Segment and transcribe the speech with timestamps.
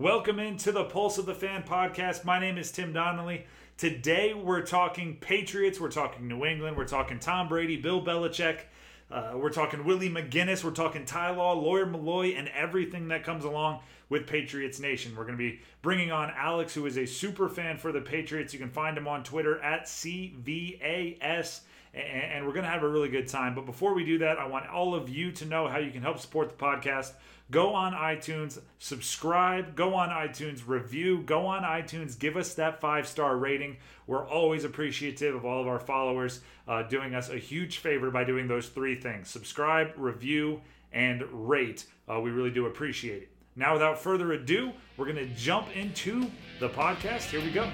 [0.00, 2.24] Welcome into the Pulse of the Fan podcast.
[2.24, 3.44] My name is Tim Donnelly.
[3.76, 8.60] Today we're talking Patriots, we're talking New England, we're talking Tom Brady, Bill Belichick,
[9.10, 13.44] uh, we're talking Willie McGinest, we're talking Ty Law, Lawyer Milloy, and everything that comes
[13.44, 15.14] along with Patriots Nation.
[15.14, 18.54] We're going to be bringing on Alex, who is a super fan for the Patriots.
[18.54, 21.60] You can find him on Twitter at CVAS
[21.92, 23.54] and we're going to have a really good time.
[23.54, 26.02] But before we do that, I want all of you to know how you can
[26.02, 27.12] help support the podcast
[27.50, 33.06] go on iTunes, subscribe, go on iTunes, review, go on iTunes, give us that five
[33.06, 33.76] star rating.
[34.06, 38.24] We're always appreciative of all of our followers uh, doing us a huge favor by
[38.24, 40.60] doing those three things subscribe, review,
[40.92, 41.86] and rate.
[42.08, 43.30] Uh, we really do appreciate it.
[43.56, 46.30] Now, without further ado, we're going to jump into
[46.60, 47.30] the podcast.
[47.30, 47.68] Here we go.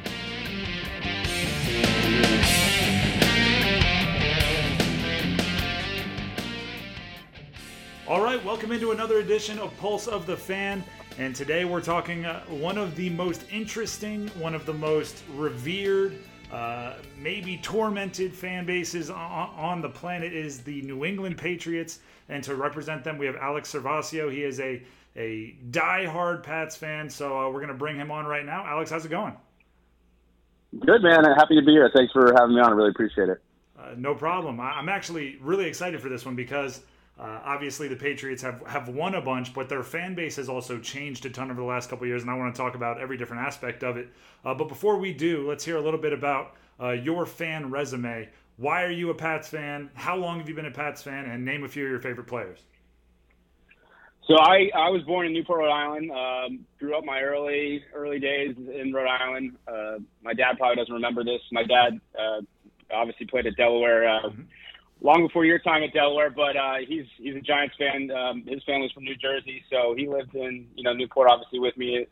[8.09, 10.85] All right, welcome into another edition of Pulse of the Fan.
[11.19, 16.17] And today we're talking uh, one of the most interesting, one of the most revered,
[16.53, 21.99] uh, maybe tormented fan bases on, on, the planet is the New England Patriots.
[22.29, 24.31] And to represent them, we have Alex Servacio.
[24.31, 24.85] He is a,
[25.17, 27.11] a die-hard Pats fan.
[27.11, 28.65] So uh, we're going to bring him on right now.
[28.65, 29.35] Alex, how's it going?
[30.79, 31.25] Good, man.
[31.25, 31.91] Happy to be here.
[31.93, 32.69] Thanks for having me on.
[32.69, 33.43] I really appreciate it.
[33.77, 34.61] Uh, no problem.
[34.61, 36.83] I, I'm actually really excited for this one because–
[37.19, 40.79] uh, obviously, the Patriots have, have won a bunch, but their fan base has also
[40.79, 43.17] changed a ton over the last couple years, and I want to talk about every
[43.17, 44.09] different aspect of it.
[44.45, 48.29] Uh, but before we do, let's hear a little bit about uh, your fan resume.
[48.59, 49.91] Why are you a Pats fan?
[49.95, 51.25] How long have you been a Pats fan?
[51.25, 52.59] And name a few of your favorite players.
[54.29, 56.11] So I, I was born in Newport, Rhode Island.
[56.11, 59.57] Um, grew up my early early days in Rhode Island.
[59.69, 61.41] Uh, my dad probably doesn't remember this.
[61.53, 62.41] My dad uh,
[62.93, 64.09] obviously played at Delaware.
[64.09, 64.43] Uh, mm-hmm
[65.01, 68.11] long before your time at Delaware, but uh, he's he's a Giants fan.
[68.11, 71.77] Um, his family's from New Jersey, so he lived in you know Newport, obviously with
[71.77, 72.07] me.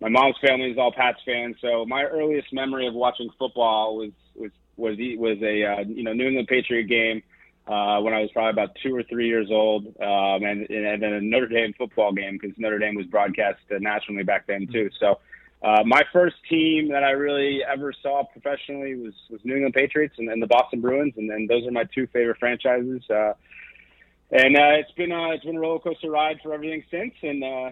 [0.00, 4.12] My mom's family is all Pats fans, so my earliest memory of watching football was
[4.34, 7.22] was was was a uh, you know New England Patriot game
[7.66, 11.12] uh, when I was probably about two or three years old, um, and and then
[11.12, 14.90] a Notre Dame football game because Notre Dame was broadcast nationally back then too.
[15.00, 15.18] So
[15.62, 20.14] uh, my first team that I really ever saw professionally was, was New England Patriots
[20.18, 23.02] and, and the Boston Bruins, and then those are my two favorite franchises.
[23.08, 23.32] Uh,
[24.30, 27.14] and uh, it's been uh, it's been a roller coaster ride for everything since.
[27.22, 27.70] And uh,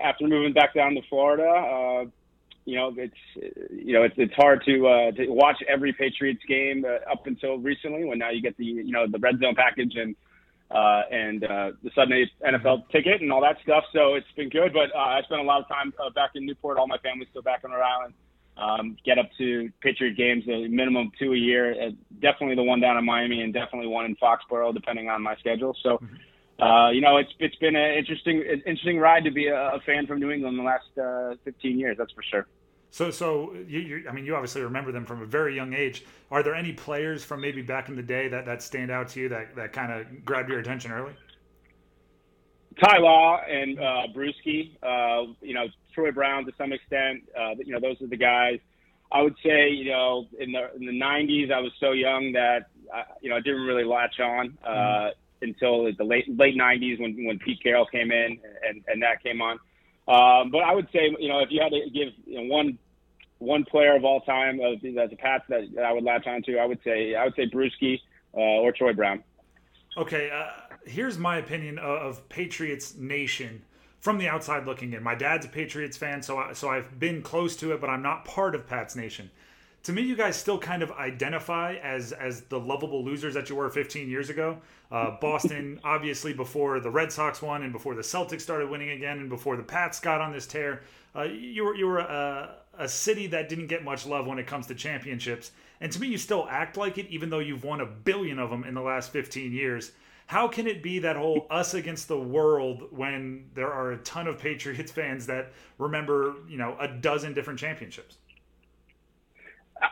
[0.00, 2.04] after moving back down to Florida, uh,
[2.64, 3.14] you know it's
[3.70, 7.58] you know it's it's hard to uh, to watch every Patriots game uh, up until
[7.58, 10.14] recently, when now you get the you know the red zone package and
[10.70, 13.84] uh, and uh, the Sunday NFL ticket and all that stuff.
[13.92, 14.72] So it's been good.
[14.72, 16.78] But uh, I spent a lot of time uh, back in Newport.
[16.78, 18.14] All my family's still back on Rhode Island.
[18.56, 21.72] Um, get up to Patriot games, a minimum two a year.
[21.72, 21.90] Uh,
[22.20, 25.76] definitely the one down in Miami, and definitely one in Foxborough, depending on my schedule.
[25.82, 26.00] So.
[26.60, 30.08] Uh, you know, it's it's been an interesting interesting ride to be a, a fan
[30.08, 31.96] from New England the last uh, 15 years.
[31.96, 32.48] That's for sure.
[32.90, 36.04] So, so you, you, I mean, you obviously remember them from a very young age.
[36.30, 39.20] Are there any players from maybe back in the day that, that stand out to
[39.20, 41.12] you that, that kind of grabbed your attention early?
[42.82, 47.24] Ty Law and uh, Bruschi, uh, you know, Troy Brown to some extent.
[47.38, 48.58] Uh, you know, those are the guys.
[49.10, 52.68] I would say, you know, in the in the '90s, I was so young that
[52.94, 55.10] uh, you know I didn't really latch on uh, mm-hmm.
[55.42, 58.38] until the late late '90s when when Pete Carroll came in
[58.68, 59.58] and and that came on.
[60.08, 62.78] Um, but I would say, you know, if you had to give you know, one
[63.38, 66.56] one player of all time of as a Pats that, that I would latch onto,
[66.56, 68.00] I would say I would say Bruschi
[68.34, 69.22] uh, or Troy Brown.
[69.96, 70.50] Okay, uh,
[70.86, 73.62] here's my opinion of, of, Patriots Nation
[73.98, 75.02] from the outside looking in.
[75.02, 78.02] My dad's a Patriots fan, so I, so I've been close to it, but I'm
[78.02, 79.30] not part of Pats Nation.
[79.88, 83.56] To me, you guys still kind of identify as as the lovable losers that you
[83.56, 84.58] were 15 years ago.
[84.92, 89.18] Uh, Boston, obviously, before the Red Sox won, and before the Celtics started winning again,
[89.18, 90.82] and before the Pats got on this tear,
[91.16, 94.46] uh, you were you were a, a city that didn't get much love when it
[94.46, 95.52] comes to championships.
[95.80, 98.50] And to me, you still act like it, even though you've won a billion of
[98.50, 99.92] them in the last 15 years.
[100.26, 104.26] How can it be that whole us against the world when there are a ton
[104.26, 108.18] of Patriots fans that remember, you know, a dozen different championships?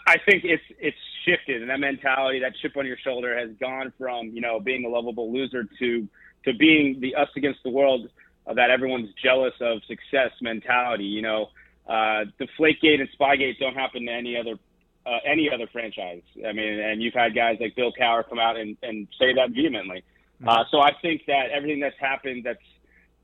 [0.06, 3.92] I think it's it's shifted, and that mentality, that chip on your shoulder, has gone
[3.98, 6.08] from you know being a lovable loser to
[6.44, 8.08] to being the us against the world
[8.46, 11.04] uh, that everyone's jealous of success mentality.
[11.04, 11.50] You know,
[11.86, 14.58] uh, Deflategate and Spygate don't happen to any other
[15.06, 16.22] uh, any other franchise.
[16.46, 19.50] I mean, and you've had guys like Bill Cowher come out and, and say that
[19.50, 20.02] vehemently.
[20.40, 20.48] Mm-hmm.
[20.48, 22.58] Uh, so I think that everything that's happened that's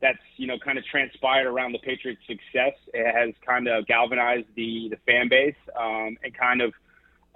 [0.03, 4.49] that's you know kind of transpired around the Patriots' success it has kind of galvanized
[4.57, 6.75] the the fan base um, and kind of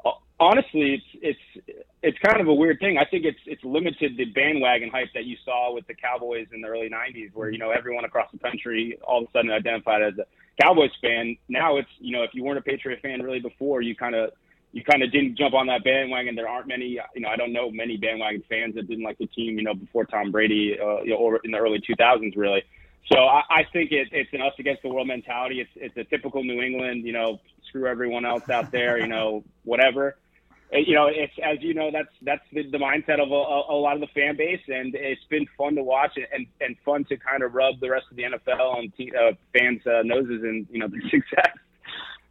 [0.05, 2.99] uh, honestly it's it's it's kind of a weird thing.
[2.99, 6.61] I think it's it's limited the bandwagon hype that you saw with the Cowboys in
[6.61, 10.03] the early '90s, where you know everyone across the country all of a sudden identified
[10.03, 11.37] as a Cowboys fan.
[11.49, 14.31] Now it's you know if you weren't a Patriot fan really before, you kind of
[14.73, 16.35] you kind of didn't jump on that bandwagon.
[16.35, 19.27] There aren't many, you know, I don't know many bandwagon fans that didn't like the
[19.27, 22.63] team, you know, before Tom Brady, uh, you know, or in the early 2000s, really.
[23.13, 25.61] So I, I think it, it's an us against the world mentality.
[25.61, 29.45] It's it's a typical New England, you know, screw everyone else out there, you know,
[29.65, 30.17] whatever.
[30.73, 33.95] You know, it's as you know, that's that's the, the mindset of a, a lot
[33.95, 37.45] of the fan base, and it's been fun to watch and and fun to kind
[37.45, 40.89] of rub the rest of the NFL and uh, fans' uh, noses and you know
[40.93, 41.55] the success.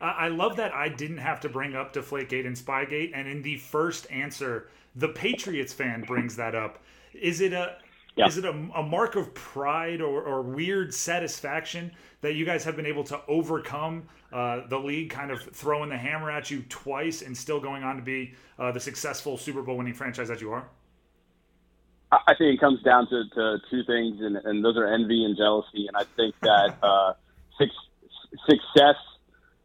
[0.02, 3.58] I love that I didn't have to bring up Deflategate and Spygate, and in the
[3.58, 6.80] first answer, the Patriots fan brings that up.
[7.14, 7.78] Is it a
[8.16, 8.28] yeah.
[8.28, 12.76] is it a, a, mark of pride or, or, weird satisfaction that you guys have
[12.76, 17.22] been able to overcome uh, the league kind of throwing the hammer at you twice
[17.22, 20.52] and still going on to be uh, the successful Super Bowl winning franchise that you
[20.52, 20.66] are?
[22.12, 25.36] I think it comes down to, to two things, and, and, those are envy and
[25.36, 25.88] jealousy.
[25.88, 27.14] And I think that uh,
[28.48, 28.96] success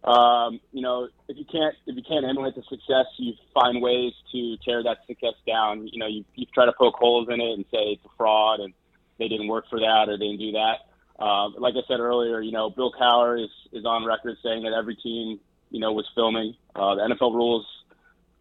[0.04, 4.12] um, you know, if you can't if you can't emulate the success, you find ways
[4.32, 5.86] to tear that success down.
[5.88, 8.60] You know, you, you try to poke holes in it and say it's a fraud
[8.60, 8.72] and
[9.18, 10.76] they didn't work for that or they didn't do that.
[11.18, 14.72] Uh, like I said earlier, you know, Bill Cowher is is on record saying that
[14.72, 15.38] every team,
[15.70, 16.54] you know, was filming.
[16.74, 17.66] Uh, the NFL rules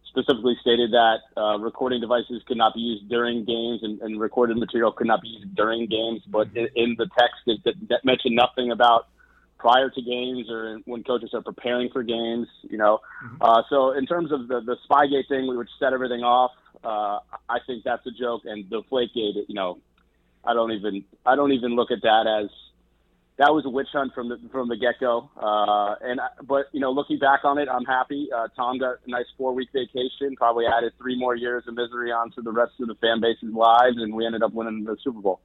[0.08, 4.56] specifically stated that uh, recording devices could not be used during games and, and recorded
[4.56, 6.22] material could not be used during games.
[6.26, 9.08] But in, in the text, it, it mentioned nothing about
[9.60, 12.48] prior to games or when coaches are preparing for games.
[12.62, 13.36] You know, mm-hmm.
[13.40, 16.52] uh, so in terms of the the Spygate thing, we would set everything off.
[16.82, 19.78] Uh, I think that's a joke, and Deflategate, you know,
[20.44, 22.50] I don't even I don't even look at that as
[23.36, 25.30] that was a witch hunt from the from the get go.
[25.36, 28.28] Uh, and but you know, looking back on it, I'm happy.
[28.34, 30.36] Uh, Tom got a nice four week vacation.
[30.36, 33.96] Probably added three more years of misery onto the rest of the fan base's lives,
[33.98, 35.40] and we ended up winning the Super Bowl.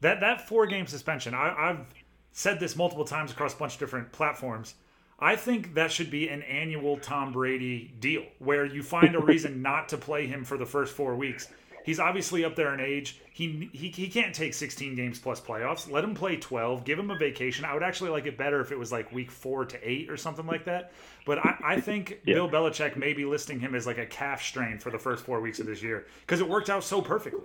[0.00, 1.86] That that four game suspension, I, I've
[2.34, 4.74] said this multiple times across a bunch of different platforms.
[5.20, 9.62] I think that should be an annual Tom Brady deal where you find a reason
[9.62, 11.48] not to play him for the first four weeks.
[11.84, 13.20] He's obviously up there in age.
[13.30, 15.88] He, he he can't take 16 games plus playoffs.
[15.88, 16.82] Let him play 12.
[16.84, 17.64] Give him a vacation.
[17.64, 20.16] I would actually like it better if it was like week four to eight or
[20.16, 20.92] something like that.
[21.26, 22.34] But I, I think yeah.
[22.34, 25.40] Bill Belichick may be listing him as like a calf strain for the first four
[25.40, 27.42] weeks of this year because it worked out so perfectly.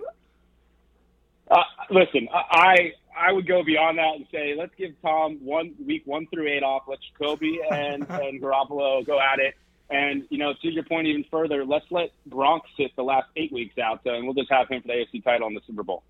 [1.50, 6.02] Uh, listen, I I would go beyond that and say let's give Tom one week
[6.06, 6.82] one through eight off.
[6.88, 9.54] Let Jacoby and and Garoppolo go at it.
[9.90, 13.52] And you know, to your point even further, let's let Gronk sit the last eight
[13.52, 16.04] weeks out, and we'll just have him for the AFC title in the Super Bowl.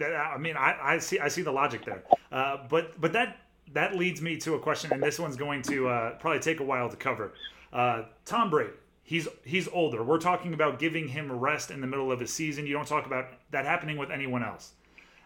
[0.00, 3.38] I mean, I, I see I see the logic there, uh, but but that
[3.72, 6.64] that leads me to a question, and this one's going to uh, probably take a
[6.64, 7.32] while to cover.
[7.72, 8.70] Uh, Tom Brady,
[9.02, 10.04] he's he's older.
[10.04, 12.66] We're talking about giving him rest in the middle of a season.
[12.66, 14.72] You don't talk about that happening with anyone else.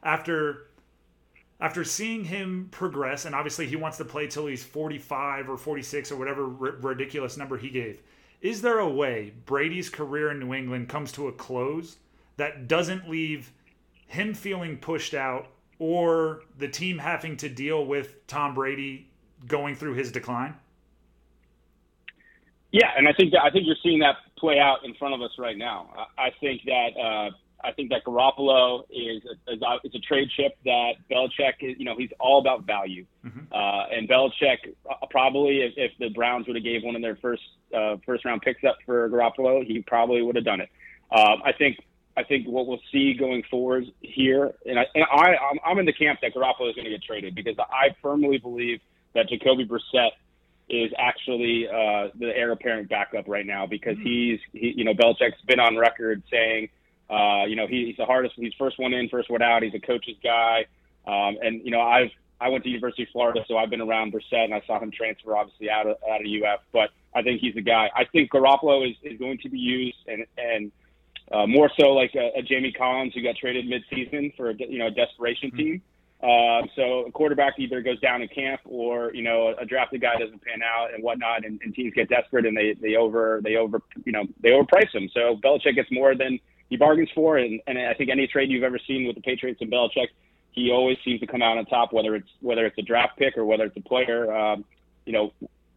[0.03, 0.69] After
[1.63, 6.11] after seeing him progress, and obviously he wants to play till he's 45 or 46
[6.11, 8.03] or whatever r- ridiculous number he gave.
[8.41, 11.99] Is there a way Brady's career in New England comes to a close
[12.37, 13.53] that doesn't leave
[14.09, 15.47] him feeling pushed out
[15.79, 19.09] or the team having to deal with Tom Brady
[19.47, 20.57] going through his decline?
[22.73, 25.23] Yeah, and I think that, I think you're seeing that play out in front of
[25.23, 26.09] us right now.
[26.19, 27.31] I, I think that uh,
[27.65, 31.77] I think that Garoppolo is a, is a, is a trade chip that Belichick is.
[31.79, 33.53] You know, he's all about value, mm-hmm.
[33.53, 37.17] uh, and Belichick uh, probably if, if the Browns would have gave one of their
[37.17, 37.43] first
[37.77, 40.71] uh, first round picks up for Garoppolo, he probably would have done it.
[41.11, 41.79] Um, I think
[42.17, 45.87] I think what we'll see going forward here, and I, and I I'm, I'm in
[45.87, 48.81] the camp that Garoppolo is going to get traded because I firmly believe
[49.15, 50.11] that Jacoby Brissett
[50.69, 54.07] is actually uh, the heir apparent backup right now because mm-hmm.
[54.07, 56.69] he's he, you know Belichick's been on record saying
[57.13, 59.75] uh, you know he, he's the hardest he's first one in first one out he's
[59.75, 60.65] a coach's guy
[61.07, 64.13] um, and you know I've I went to University of Florida so I've been around
[64.13, 67.41] Brissett and I saw him transfer obviously out of out of UF but I think
[67.41, 70.73] he's the guy I think Garoppolo is, is going to be used and and
[71.33, 74.79] uh, more so like a, a Jamie Collins who got traded midseason for a, you
[74.79, 75.59] know a desperation mm-hmm.
[75.59, 75.83] team.
[76.23, 80.17] Uh, so a quarterback either goes down in camp or you know a drafted guy
[80.19, 83.57] doesn't pan out and whatnot, and, and teams get desperate and they they over they
[83.57, 85.09] over you know they overprice him.
[85.15, 86.39] So Belichick gets more than
[86.73, 89.61] he bargains for, and, and I think any trade you've ever seen with the Patriots
[89.61, 90.09] and Belichick,
[90.53, 93.37] he always seems to come out on top, whether it's whether it's a draft pick
[93.37, 94.35] or whether it's a player.
[94.35, 94.65] Um,
[95.05, 95.35] you know,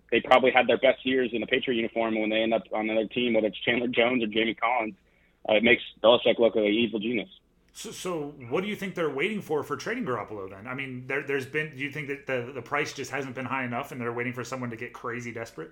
[0.09, 2.89] they probably had their best years in a Patriot uniform when they end up on
[2.89, 4.95] another team, whether it's Chandler Jones or Jamie Collins.
[5.49, 7.29] Uh, it makes Belichick look like an evil genius.
[7.73, 10.65] So, so, what do you think they're waiting for for trading Garoppolo then?
[10.65, 11.75] I mean, there, has been.
[11.75, 14.31] Do you think that the the price just hasn't been high enough, and they're waiting
[14.31, 15.71] for someone to get crazy desperate?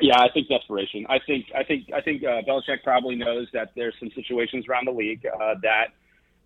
[0.00, 1.06] Yeah, I think desperation.
[1.08, 4.86] I think I think I think uh, Belichick probably knows that there's some situations around
[4.86, 5.88] the league uh, that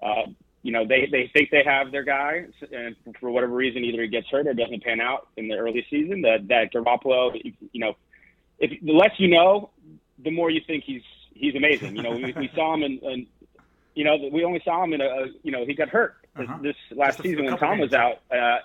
[0.02, 0.26] uh,
[0.64, 4.08] you know, they, they think they have their guy, and for whatever reason, either he
[4.08, 6.22] gets hurt or doesn't pan out in the early season.
[6.22, 7.38] That that Garoppolo,
[7.72, 7.96] you know,
[8.58, 9.68] if the less you know,
[10.18, 11.02] the more you think he's
[11.34, 11.96] he's amazing.
[11.96, 13.26] You know, we, we saw him in, in,
[13.94, 16.58] you know, we only saw him in a, you know, he got hurt uh-huh.
[16.62, 17.90] this last season when Tom games.
[17.90, 18.20] was out.
[18.34, 18.60] Uh,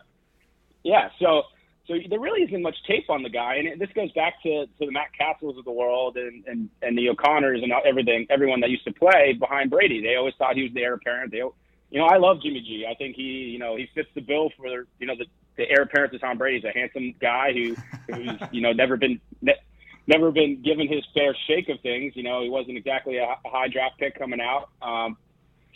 [0.83, 1.43] yeah, so
[1.89, 4.67] so there really isn't much tape on the guy, and it, this goes back to,
[4.67, 8.59] to the Matt Cassels of the world and, and and the O'Connors and everything, everyone
[8.59, 10.01] that used to play behind Brady.
[10.01, 11.31] They always thought he was the heir apparent.
[11.31, 12.85] They, you know, I love Jimmy G.
[12.89, 15.25] I think he, you know, he fits the bill for you know the
[15.57, 16.57] the heir apparent to Tom Brady.
[16.57, 17.75] He's a handsome guy who
[18.13, 19.59] who's you know never been ne-
[20.05, 22.13] never been given his fair shake of things.
[22.15, 24.69] You know, he wasn't exactly a, a high draft pick coming out.
[24.81, 25.17] Um,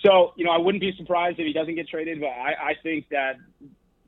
[0.03, 2.73] so, you know, I wouldn't be surprised if he doesn't get traded, but I, I
[2.81, 3.37] think that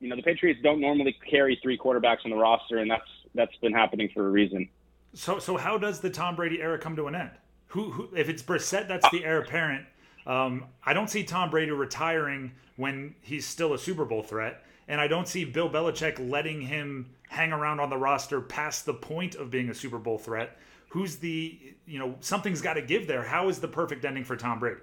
[0.00, 3.56] you know the Patriots don't normally carry three quarterbacks on the roster, and that's that's
[3.56, 4.68] been happening for a reason.
[5.14, 7.30] So so how does the Tom Brady era come to an end?
[7.68, 9.86] Who, who if it's Brissett, that's the heir apparent.
[10.26, 15.00] Um, I don't see Tom Brady retiring when he's still a Super Bowl threat, and
[15.00, 19.34] I don't see Bill Belichick letting him hang around on the roster past the point
[19.34, 20.58] of being a Super Bowl threat.
[20.88, 23.22] Who's the you know something's got to give there?
[23.22, 24.80] How is the perfect ending for Tom Brady?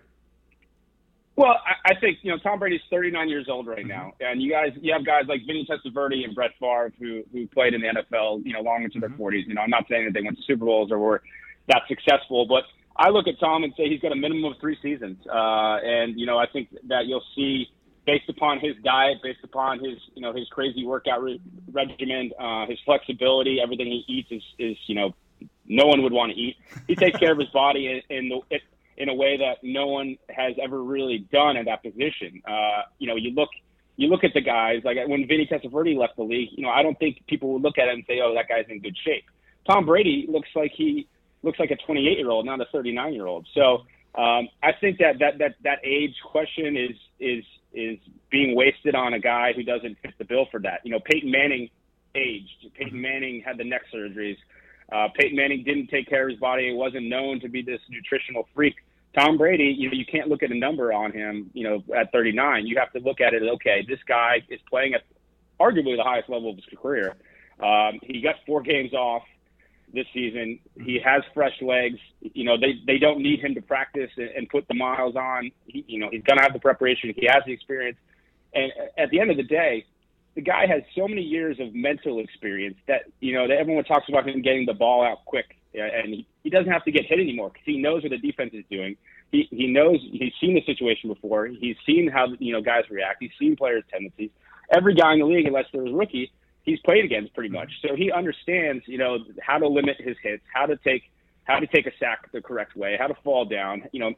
[1.36, 4.52] Well, I, I think you know Tom Brady's 39 years old right now, and you
[4.52, 7.88] guys, you have guys like Vinny Testaverde and Brett Favre who who played in the
[7.88, 9.22] NFL, you know, long into their mm-hmm.
[9.22, 9.48] 40s.
[9.48, 11.24] You know, I'm not saying that they went to Super Bowls or were
[11.68, 12.64] that successful, but
[12.96, 16.20] I look at Tom and say he's got a minimum of three seasons, uh, and
[16.20, 17.68] you know, I think that you'll see
[18.06, 22.68] based upon his diet, based upon his you know his crazy workout re- regimen, uh,
[22.68, 25.16] his flexibility, everything he eats is is you know
[25.66, 26.58] no one would want to eat.
[26.88, 28.62] He takes care of his body in, in the it,
[28.98, 32.42] in a way that no one has ever really done at that position.
[32.48, 33.50] Uh, you know, you look
[33.96, 36.50] you look at the guys like when Vinny Testaverde left the league.
[36.52, 38.66] You know, I don't think people would look at him and say, "Oh, that guy's
[38.70, 39.26] in good shape."
[39.68, 41.08] Tom Brady looks like he
[41.42, 43.48] looks like a 28 year old, not a 39 year old.
[43.54, 43.86] So
[44.16, 47.98] um, I think that that that that age question is is is
[48.30, 50.82] being wasted on a guy who doesn't fit the bill for that.
[50.84, 51.70] You know, Peyton Manning
[52.16, 52.74] aged.
[52.76, 54.38] Peyton Manning had the neck surgeries.
[54.92, 56.70] Uh, Peyton Manning didn't take care of his body.
[56.70, 58.76] He wasn't known to be this nutritional freak.
[59.18, 62.12] Tom Brady, you know, you can't look at a number on him, you know, at
[62.12, 62.66] 39.
[62.66, 63.44] You have to look at it.
[63.44, 65.02] Okay, this guy is playing at
[65.60, 67.16] arguably the highest level of his career.
[67.60, 69.24] Um, he got four games off
[69.94, 70.60] this season.
[70.82, 72.00] He has fresh legs.
[72.22, 75.52] You know, they they don't need him to practice and, and put the miles on.
[75.68, 77.14] He, you know, he's going to have the preparation.
[77.16, 77.98] He has the experience.
[78.56, 79.86] And at the end of the day,
[80.36, 84.10] the guy has so many years of mental experience that you know that everyone talks
[84.10, 87.20] about him getting the ball out quick, and he, he doesn't have to get hit
[87.20, 88.96] anymore because he knows what the defense is doing.
[89.32, 91.48] He he knows he's seen the situation before.
[91.48, 93.18] He's seen how you know guys react.
[93.20, 94.32] He's seen players' tendencies.
[94.72, 96.32] Every guy in the league, unless they're a rookie,
[96.64, 97.58] he's played against pretty mm-hmm.
[97.58, 97.72] much.
[97.82, 101.04] So he understands you know how to limit his hits, how to take
[101.44, 103.84] how to take a sack the correct way, how to fall down.
[103.92, 104.14] You know,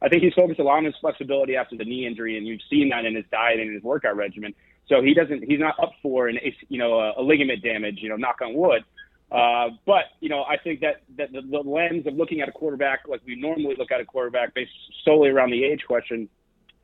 [0.00, 2.60] I think he's focused a lot on his flexibility after the knee injury, and you've
[2.70, 4.54] seen that in his diet and his workout regimen.
[4.88, 8.08] So he doesn't, he's not up for an, you know, a, a ligament damage, you
[8.08, 8.84] know, knock on wood.
[9.30, 12.52] Uh, but you know, I think that that the, the lens of looking at a
[12.52, 14.70] quarterback, like we normally look at a quarterback, based
[15.04, 16.30] solely around the age question,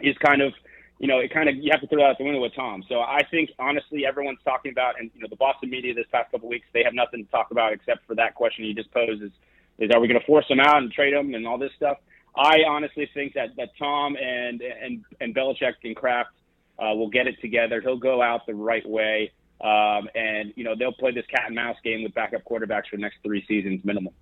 [0.00, 0.52] is kind of,
[0.98, 2.84] you know, it kind of you have to throw that out the window with Tom.
[2.86, 6.30] So I think honestly, everyone's talking about, and you know, the Boston media this past
[6.32, 9.22] couple weeks, they have nothing to talk about except for that question you just posed:
[9.22, 9.32] is
[9.78, 11.96] is are we going to force him out and trade him and all this stuff?
[12.36, 16.30] I honestly think that that Tom and and and Belichick and Kraft
[16.78, 17.80] uh, will get it together.
[17.80, 19.32] He'll go out the right way.
[19.60, 22.96] Um, and, you know, they'll play this cat and mouse game with backup quarterbacks for
[22.96, 24.12] the next three seasons minimum.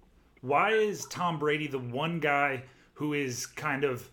[0.42, 4.08] Why is Tom Brady the one guy who is kind of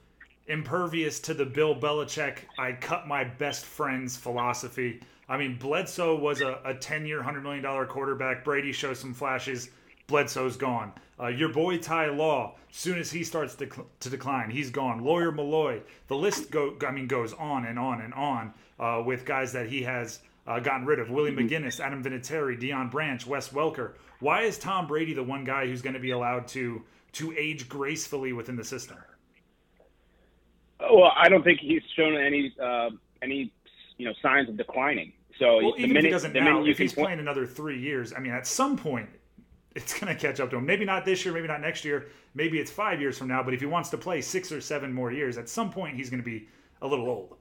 [0.47, 5.01] impervious to the Bill Belichick, I cut my best friends philosophy?
[5.27, 8.43] I mean, Bledsoe was a, a 10 year, $100 million quarterback.
[8.43, 9.69] Brady shows some flashes.
[10.09, 10.91] Bledsoe's gone.
[11.19, 15.03] Uh, your boy Ty Law, soon as he starts to, to decline, he's gone.
[15.03, 19.25] Lawyer Milloy, the list go I mean goes on and on and on uh, with
[19.25, 21.09] guys that he has uh, gotten rid of.
[21.09, 21.81] Willie mm-hmm.
[21.81, 23.93] Adam Vinatieri, Deion Branch, Wes Welker.
[24.19, 27.69] Why is Tom Brady the one guy who's going to be allowed to to age
[27.69, 28.97] gracefully within the system?
[30.79, 32.89] Well, I don't think he's shown any uh,
[33.21, 33.51] any
[33.97, 35.13] you know signs of declining.
[35.37, 38.19] So well, even minute, if he doesn't now, if he's playing another three years, I
[38.19, 39.09] mean, at some point
[39.79, 40.65] it's going to catch up to him.
[40.65, 43.41] Maybe not this year, maybe not next year, maybe it's five years from now.
[43.41, 46.09] But if he wants to play six or seven more years, at some point he's
[46.09, 46.47] going to be
[46.81, 47.35] a little old.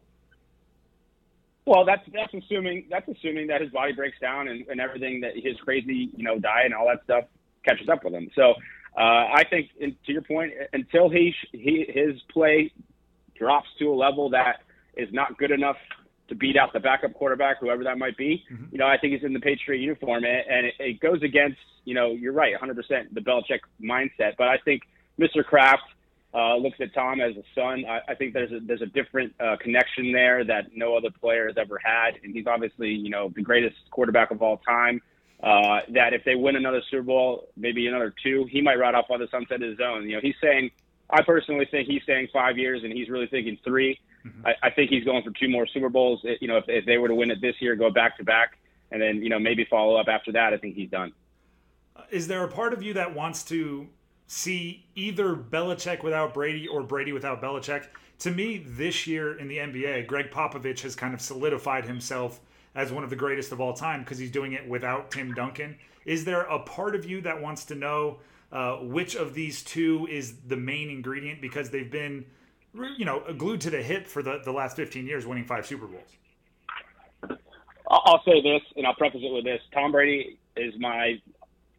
[1.66, 5.32] Well, that's that's assuming that's assuming that his body breaks down and, and everything that
[5.36, 7.24] his crazy you know diet and all that stuff
[7.62, 8.30] catches up with him.
[8.34, 8.54] So
[8.96, 12.72] uh, I think, in, to your point, until he he his play
[13.36, 14.62] drops to a level that
[14.96, 15.76] is not good enough
[16.28, 18.44] to beat out the backup quarterback, whoever that might be.
[18.52, 18.64] Mm-hmm.
[18.72, 21.94] You know, I think he's in the Patriot uniform, and it, it goes against, you
[21.94, 22.76] know, you're right, 100%
[23.12, 24.34] the Belichick mindset.
[24.36, 24.82] But I think
[25.18, 25.44] Mr.
[25.44, 25.82] Kraft
[26.34, 27.84] uh, looks at Tom as a son.
[27.88, 31.46] I, I think there's a, there's a different uh, connection there that no other player
[31.46, 35.00] has ever had, and he's obviously you know the greatest quarterback of all time.
[35.42, 39.06] Uh, that if they win another Super Bowl, maybe another two, he might ride off
[39.08, 40.02] on the sunset of his own.
[40.08, 40.70] You know, he's saying,
[41.10, 44.46] I personally think he's saying five years, and he's really thinking 3 mm-hmm.
[44.46, 46.20] I, I think he's going for two more Super Bowls.
[46.40, 48.58] You know, if, if they were to win it this year, go back to back,
[48.90, 50.52] and then you know maybe follow up after that.
[50.52, 51.12] I think he's done.
[52.10, 53.88] Is there a part of you that wants to
[54.28, 57.88] see either Belichick without Brady or Brady without Belichick.
[58.20, 62.40] To me, this year in the NBA, Gregg Popovich has kind of solidified himself
[62.74, 65.76] as one of the greatest of all time because he's doing it without Tim Duncan.
[66.04, 68.18] Is there a part of you that wants to know
[68.52, 72.24] uh, which of these two is the main ingredient because they've been,
[72.96, 75.86] you know, glued to the hip for the, the last 15 years, winning five Super
[75.86, 77.38] Bowls?
[77.90, 81.20] I'll say this, and I'll preface it with this: Tom Brady is my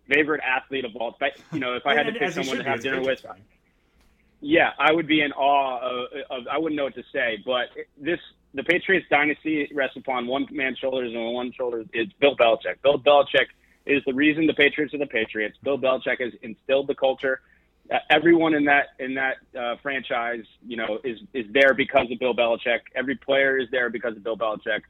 [0.08, 1.32] favorite athlete of all time.
[1.52, 3.24] You know, if I had to pick someone to have dinner with,
[4.42, 6.48] yeah, I would be in awe of, of.
[6.48, 7.68] I wouldn't know what to say, but
[8.00, 8.20] this
[8.54, 12.82] the Patriots dynasty rests upon one man's shoulders, and one shoulder is Bill Belichick.
[12.82, 13.48] Bill Belichick
[13.86, 15.58] is the reason the Patriots are the Patriots.
[15.64, 17.42] Bill Belichick has instilled the culture.
[17.92, 22.20] Uh, everyone in that in that uh, franchise, you know, is is there because of
[22.20, 22.80] Bill Belichick.
[22.96, 24.82] Every player is there because of Bill Belichick.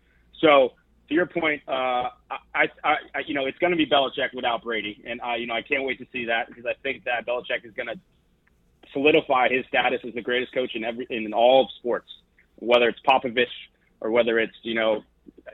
[0.41, 0.73] So
[1.09, 4.63] to your point, uh, I, I, I, you know, it's going to be Belichick without
[4.63, 7.25] Brady, and I, you know, I can't wait to see that because I think that
[7.25, 7.99] Belichick is going to
[8.93, 12.09] solidify his status as the greatest coach in every in all of sports,
[12.57, 13.47] whether it's Popovich
[14.01, 15.03] or whether it's you know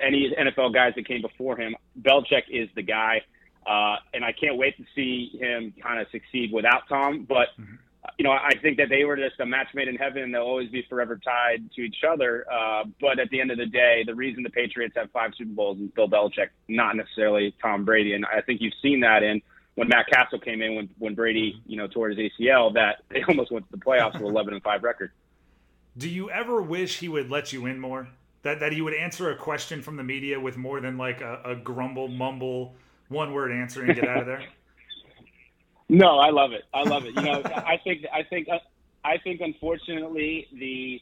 [0.01, 1.75] any NFL guys that came before him.
[2.01, 3.21] Belichick is the guy,
[3.65, 7.25] uh, and I can't wait to see him kind of succeed without Tom.
[7.27, 7.75] But mm-hmm
[8.17, 10.41] you know, I think that they were just a match made in heaven and they'll
[10.41, 12.45] always be forever tied to each other.
[12.51, 15.51] Uh, but at the end of the day, the reason the Patriots have five Super
[15.51, 18.13] Bowls is Bill Belichick, not necessarily Tom Brady.
[18.13, 19.41] And I think you've seen that in
[19.75, 23.23] when Matt Cassel came in, when, when Brady, you know, tore his ACL, that they
[23.27, 25.11] almost went to the playoffs with 11 and 5 record.
[25.97, 28.09] Do you ever wish he would let you in more?
[28.45, 31.41] That, that he would answer a question from the media with more than like a,
[31.43, 32.75] a grumble, mumble,
[33.07, 34.43] one word answer and get out of there?
[35.87, 36.63] No, I love it.
[36.73, 37.15] I love it.
[37.15, 38.57] You know, I think I think uh,
[39.03, 40.99] I think unfortunately the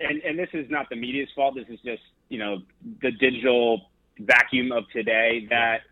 [0.00, 1.54] and and this is not the media's fault.
[1.54, 2.62] This is just you know
[3.02, 3.82] the digital
[4.18, 5.82] vacuum of today that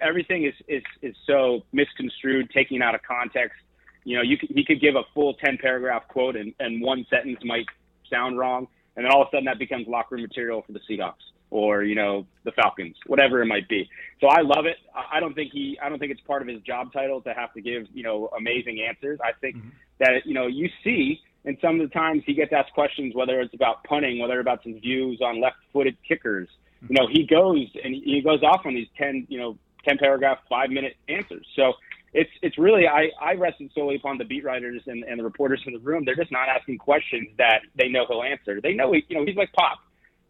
[0.00, 3.58] everything is is is so misconstrued, taking out of context.
[4.04, 7.04] You know, you could, he could give a full ten paragraph quote and and one
[7.10, 7.66] sentence might
[8.08, 10.80] sound wrong, and then all of a sudden that becomes locker room material for the
[10.90, 13.88] Seahawks or you know the Falcons, whatever it might be.
[14.20, 14.76] So I love it.
[14.94, 17.52] I don't think he, I don't think it's part of his job title to have
[17.54, 19.20] to give you know amazing answers.
[19.22, 19.68] I think mm-hmm.
[20.00, 23.40] that you know you see, and some of the times he gets asked questions whether
[23.40, 26.48] it's about punting, whether it's about his views on left-footed kickers.
[26.82, 26.92] Mm-hmm.
[26.92, 29.56] You know he goes and he goes off on these ten you know
[29.86, 31.46] ten paragraph, five minute answers.
[31.54, 31.74] So
[32.12, 35.62] it's it's really I, I rested solely upon the beat writers and, and the reporters
[35.66, 36.04] in the room.
[36.04, 38.60] They're just not asking questions that they know he'll answer.
[38.60, 39.78] They know he, you know he's like Pop.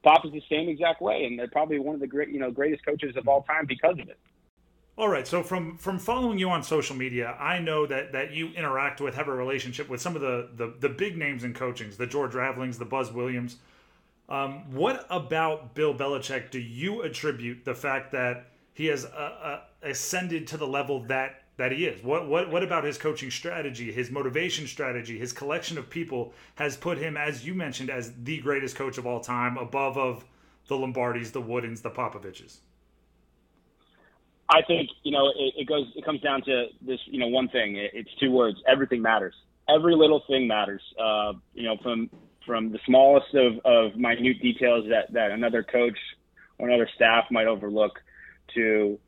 [0.02, 2.50] Pop is the same exact way, and they're probably one of the great, you know,
[2.50, 4.18] greatest coaches of all time because of it.
[4.96, 5.26] All right.
[5.26, 9.14] So from from following you on social media, I know that that you interact with,
[9.14, 12.32] have a relationship with some of the the, the big names in coachings, the George
[12.32, 13.56] Ravelings, the Buzz Williams.
[14.28, 19.60] Um, what about Bill Belichick do you attribute the fact that he has uh, uh,
[19.82, 22.02] ascended to the level that that he is.
[22.02, 26.76] What what what about his coaching strategy, his motivation strategy, his collection of people has
[26.76, 30.24] put him, as you mentioned, as the greatest coach of all time, above of
[30.68, 32.58] the Lombardis, the Woodens, the Popoviches?
[34.48, 35.92] I think you know it, it goes.
[35.94, 37.00] It comes down to this.
[37.06, 37.76] You know, one thing.
[37.76, 38.56] It, it's two words.
[38.66, 39.34] Everything matters.
[39.68, 40.82] Every little thing matters.
[40.98, 42.08] Uh, you know, from
[42.46, 45.98] from the smallest of, of minute details that, that another coach
[46.58, 48.00] or another staff might overlook
[48.54, 48.98] to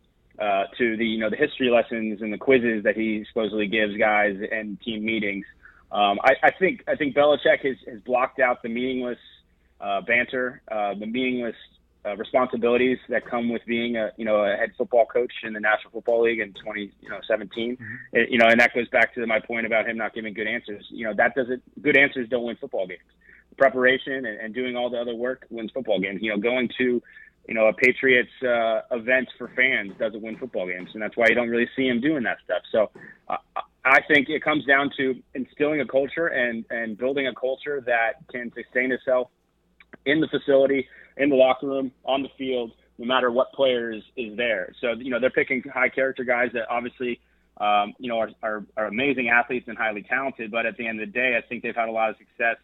[0.40, 3.96] uh, to the you know the history lessons and the quizzes that he supposedly gives
[3.96, 5.44] guys and team meetings.
[5.92, 9.18] Um, I, I think I think Belichick has, has blocked out the meaningless
[9.80, 11.56] uh, banter, uh, the meaningless
[12.06, 15.60] uh, responsibilities that come with being a you know a head football coach in the
[15.60, 17.76] National Football League in 2017.
[17.76, 17.84] Mm-hmm.
[18.12, 20.46] It, you know, and that goes back to my point about him not giving good
[20.46, 20.86] answers.
[20.88, 23.00] You know, that doesn't good answers don't win football games.
[23.58, 26.22] Preparation and, and doing all the other work wins football games.
[26.22, 27.02] You know, going to
[27.50, 31.26] you know, a Patriots uh, event for fans doesn't win football games, and that's why
[31.28, 32.62] you don't really see him doing that stuff.
[32.70, 32.90] So,
[33.28, 33.38] uh,
[33.84, 38.22] I think it comes down to instilling a culture and and building a culture that
[38.30, 39.30] can sustain itself
[40.06, 40.86] in the facility,
[41.16, 44.72] in the locker room, on the field, no matter what player is, is there.
[44.80, 47.20] So, you know, they're picking high character guys that obviously.
[47.60, 50.98] Um, you know, are, are, are amazing athletes and highly talented, but at the end
[50.98, 52.56] of the day, I think they've had a lot of success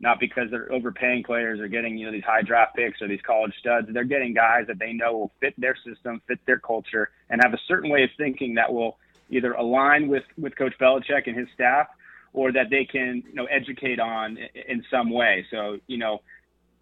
[0.00, 3.20] not because they're overpaying players or getting you know these high draft picks or these
[3.26, 3.88] college studs.
[3.90, 7.54] They're getting guys that they know will fit their system, fit their culture, and have
[7.54, 8.98] a certain way of thinking that will
[9.30, 11.88] either align with with Coach Belichick and his staff,
[12.32, 15.46] or that they can you know educate on in some way.
[15.50, 16.22] So you know.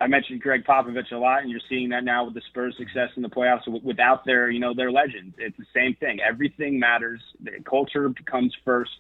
[0.01, 3.11] I mentioned Gregg Popovich a lot, and you're seeing that now with the Spurs' success
[3.17, 5.37] in the playoffs without their, you know, their legends.
[5.39, 6.19] It's the same thing.
[6.21, 7.21] Everything matters.
[7.41, 8.91] The culture comes first.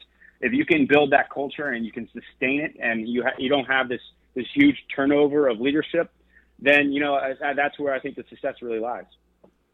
[0.44, 3.48] If you can build that culture and you can sustain it, and you ha- you
[3.48, 4.02] don't have this
[4.34, 6.12] this huge turnover of leadership,
[6.58, 9.06] then you know that's where I think the success really lies.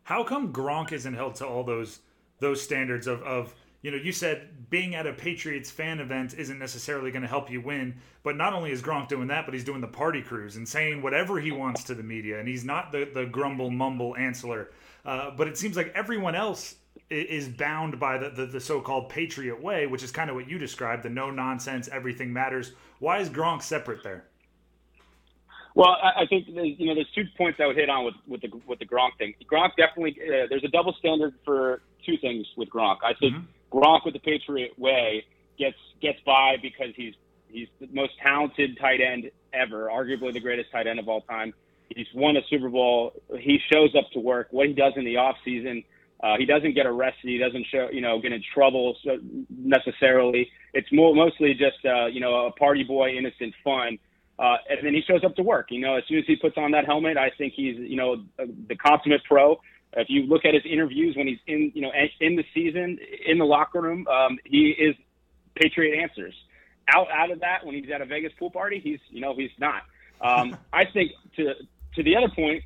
[0.05, 2.01] How come Gronk isn't held to all those
[2.39, 6.59] those standards of, of you know, you said being at a Patriots fan event isn't
[6.59, 9.65] necessarily going to help you win, but not only is Gronk doing that, but he's
[9.65, 12.93] doing the party cruise and saying whatever he wants to the media, and he's not
[12.93, 14.71] the the grumble mumble answer.
[15.05, 16.77] Uh, but it seems like everyone else
[17.09, 20.59] is bound by the, the, the, so-called patriot way, which is kind of what you
[20.59, 22.72] described, the no nonsense, everything matters.
[23.00, 24.26] Why is Gronk separate there?
[25.74, 28.40] Well, I, I think you know there's two points I would hit on with with
[28.42, 29.35] the with the Gronk thing.
[29.50, 32.98] Gronk definitely uh, there's a double standard for two things with Gronk.
[33.05, 33.79] I think mm-hmm.
[33.79, 35.24] Gronk with the Patriot way
[35.59, 37.14] gets gets by because he's
[37.48, 41.55] he's the most talented tight end ever, arguably the greatest tight end of all time.
[41.88, 43.12] He's won a Super Bowl.
[43.38, 44.48] He shows up to work.
[44.50, 45.83] What he does in the off season,
[46.23, 47.29] uh, he doesn't get arrested.
[47.29, 48.97] He doesn't show you know get in trouble
[49.49, 50.51] necessarily.
[50.75, 53.99] It's more mostly just uh, you know a party boy, innocent fun
[54.41, 55.67] uh, and then he shows up to work.
[55.71, 58.25] You know, as soon as he puts on that helmet, I think he's, you know,
[58.39, 59.61] the consummate pro.
[59.93, 63.37] If you look at his interviews when he's in, you know, in the season, in
[63.37, 64.97] the locker room, um, he is
[65.57, 66.33] Patriot answers.
[66.89, 69.51] Out out of that, when he's at a Vegas pool party, he's, you know, he's
[69.59, 69.83] not.
[70.23, 71.53] Um, I think to
[71.97, 72.65] to the other point,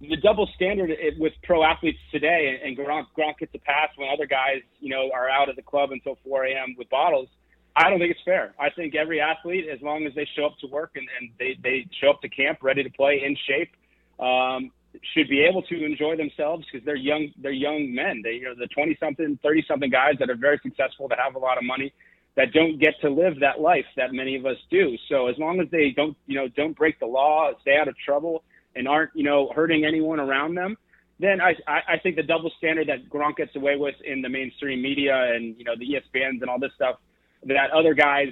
[0.00, 4.26] the double standard with pro athletes today, and Gronk, Gronk gets a pass when other
[4.26, 6.74] guys, you know, are out at the club until 4 a.m.
[6.78, 7.28] with bottles.
[7.76, 8.54] I don't think it's fair.
[8.58, 11.56] I think every athlete, as long as they show up to work and, and they,
[11.62, 13.70] they show up to camp ready to play in shape,
[14.18, 14.70] um,
[15.14, 17.28] should be able to enjoy themselves because they're young.
[17.40, 18.22] They're young men.
[18.24, 21.38] They are the twenty something, thirty something guys that are very successful, that have a
[21.38, 21.92] lot of money,
[22.36, 24.96] that don't get to live that life that many of us do.
[25.08, 27.94] So as long as they don't, you know, don't break the law, stay out of
[28.04, 28.42] trouble,
[28.76, 30.76] and aren't, you know, hurting anyone around them,
[31.18, 34.80] then I, I think the double standard that Gronk gets away with in the mainstream
[34.80, 36.96] media and you know the ESPNs and all this stuff
[37.44, 38.28] that other guys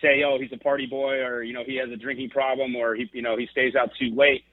[0.00, 2.94] say, oh, he's a party boy, or you know, he has a drinking problem, or
[2.94, 4.44] he, you know, he stays out too late.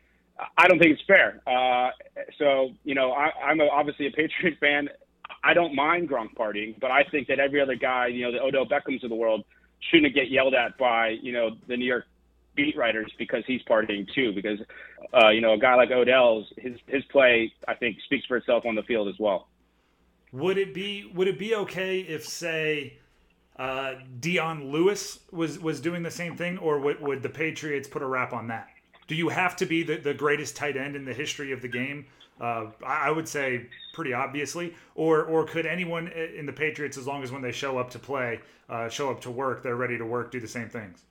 [0.58, 1.42] I don't think it's fair.
[1.46, 1.92] Uh,
[2.40, 4.90] so, you know, I, I'm a, obviously a Patriot fan.
[5.44, 8.42] I don't mind Gronk partying, but I think that every other guy, you know, the
[8.42, 9.44] Odell Beckhams of the world,
[9.92, 12.06] shouldn't get yelled at by, you know, the New York
[12.56, 14.34] beat writers because he's partying too.
[14.34, 14.60] Because,
[15.14, 18.66] uh, you know, a guy like Odell's his his play, I think, speaks for itself
[18.66, 19.48] on the field as well.
[20.32, 22.98] Would it be Would it be okay if, say,
[23.58, 28.02] uh, Dion Lewis was was doing the same thing, or would, would the Patriots put
[28.02, 28.68] a wrap on that?
[29.08, 31.68] Do you have to be the, the greatest tight end in the history of the
[31.68, 32.06] game?
[32.42, 37.22] Uh, I would say pretty obviously, or or could anyone in the Patriots, as long
[37.22, 38.40] as when they show up to play,
[38.70, 41.04] uh, show up to work, they're ready to work, do the same things?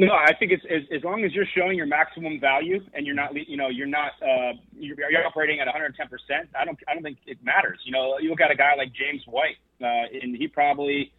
[0.00, 3.14] No, I think it's as, as long as you're showing your maximum value and you're
[3.14, 6.48] not, you know, you're not, uh, you're, you're operating at 110 percent.
[6.58, 7.80] I don't, I don't think it matters.
[7.84, 11.12] You know, you look at a guy like James White, uh, and he probably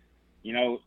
[0.43, 0.79] you know,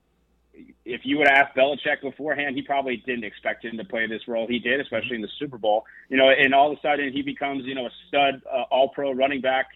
[0.85, 4.46] if you would ask Belichick beforehand, he probably didn't expect him to play this role.
[4.48, 5.85] He did, especially in the Super Bowl.
[6.09, 9.12] You know, and all of a sudden he becomes, you know, a stud, uh, All-Pro
[9.12, 9.66] running back,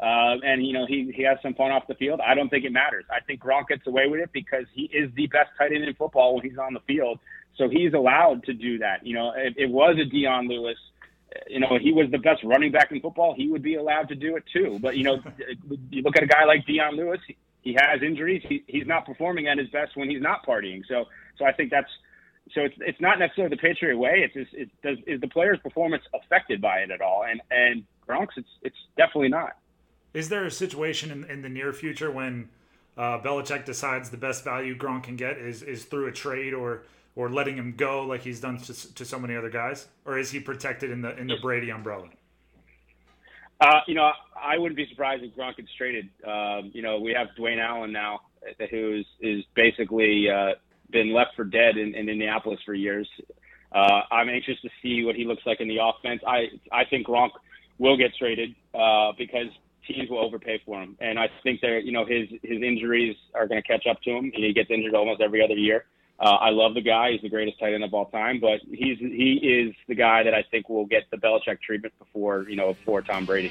[0.00, 2.20] uh, and you know he he has some fun off the field.
[2.26, 3.04] I don't think it matters.
[3.10, 5.94] I think Gronk gets away with it because he is the best tight end in
[5.94, 7.18] football when he's on the field.
[7.56, 9.06] So he's allowed to do that.
[9.06, 10.78] You know, it, it was a Dion Lewis.
[11.48, 13.34] You know, he was the best running back in football.
[13.34, 14.78] He would be allowed to do it too.
[14.80, 15.22] But you know,
[15.90, 17.20] you look at a guy like Dion Lewis
[17.62, 18.42] he has injuries.
[18.48, 20.82] He, he's not performing at his best when he's not partying.
[20.88, 21.06] So,
[21.38, 21.90] so I think that's
[22.52, 24.24] so it's it's not necessarily the Patriot way.
[24.24, 27.24] It's just, it does is the player's performance affected by it at all?
[27.24, 29.56] And and Gronk's it's it's definitely not.
[30.12, 32.50] Is there a situation in, in the near future when
[32.98, 36.82] uh, Belichick decides the best value Gronk can get is is through a trade or
[37.14, 40.30] or letting him go like he's done to, to so many other guys, or is
[40.30, 42.08] he protected in the in the Brady umbrella?
[43.60, 46.08] Uh, you know, I wouldn't be surprised if Gronk gets traded.
[46.26, 48.20] Um, you know, we have Dwayne Allen now,
[48.70, 50.54] who's is basically uh,
[50.90, 53.08] been left for dead in, in Indianapolis for years.
[53.70, 56.22] Uh, I'm anxious to see what he looks like in the offense.
[56.26, 57.30] I I think Gronk
[57.78, 59.46] will get traded uh, because
[59.86, 63.46] teams will overpay for him, and I think that you know his his injuries are
[63.46, 64.32] going to catch up to him.
[64.34, 65.84] He gets injured almost every other year.
[66.22, 67.10] Uh, I love the guy.
[67.10, 70.34] He's the greatest tight end of all time, but he's he is the guy that
[70.34, 73.50] I think will get the Belichick treatment before you know before Tom Brady.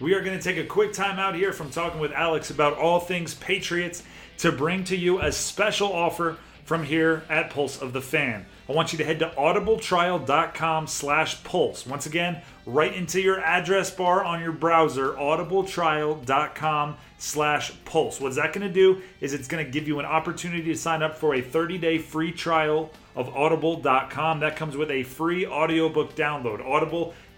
[0.00, 2.78] We are going to take a quick time out here from talking with Alex about
[2.78, 4.04] all things Patriots
[4.36, 8.46] to bring to you a special offer from here at Pulse of the Fan.
[8.68, 11.86] I want you to head to audibletrial.com slash pulse.
[11.86, 18.20] Once again, right into your address bar on your browser, audibletrial.com slash pulse.
[18.20, 21.02] What's that going to do is it's going to give you an opportunity to sign
[21.02, 24.40] up for a 30-day free trial of audible.com.
[24.40, 26.60] That comes with a free audiobook download.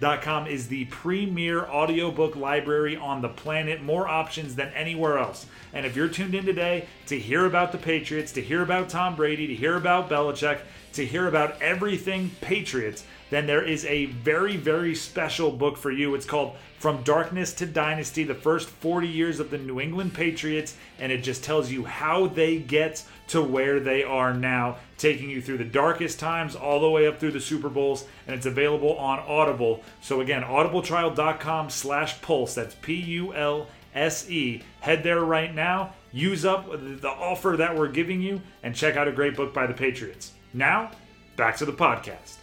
[0.02, 5.46] Audible.com is the premier audiobook library on the planet, more options than anywhere else.
[5.74, 9.14] And if you're tuned in today to hear about the Patriots, to hear about Tom
[9.14, 10.60] Brady, to hear about Belichick,
[10.94, 16.14] to hear about everything Patriots, then there is a very, very special book for you.
[16.14, 20.76] It's called From Darkness to Dynasty The First 40 Years of the New England Patriots.
[20.98, 25.40] And it just tells you how they get to where they are now, taking you
[25.40, 28.04] through the darkest times all the way up through the Super Bowls.
[28.26, 29.82] And it's available on Audible.
[30.00, 32.56] So again, audibletrial.com slash pulse.
[32.56, 34.62] That's P U L S E.
[34.80, 35.94] Head there right now.
[36.12, 39.68] Use up the offer that we're giving you and check out a great book by
[39.68, 40.32] the Patriots.
[40.52, 40.90] Now,
[41.36, 42.39] back to the podcast.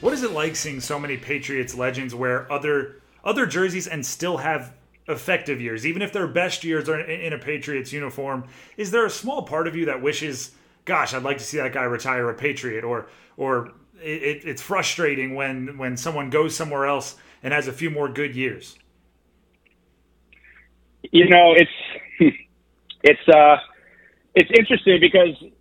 [0.00, 4.38] What is it like seeing so many Patriots legends wear other other jerseys and still
[4.38, 4.72] have
[5.08, 8.44] effective years, even if their best years are in a Patriots uniform?
[8.78, 10.52] Is there a small part of you that wishes,
[10.86, 15.34] gosh, I'd like to see that guy retire a Patriot, or or it, it's frustrating
[15.34, 18.78] when when someone goes somewhere else and has a few more good years?
[21.12, 21.70] You know, it's
[23.02, 23.56] it's uh
[24.34, 25.52] it's interesting because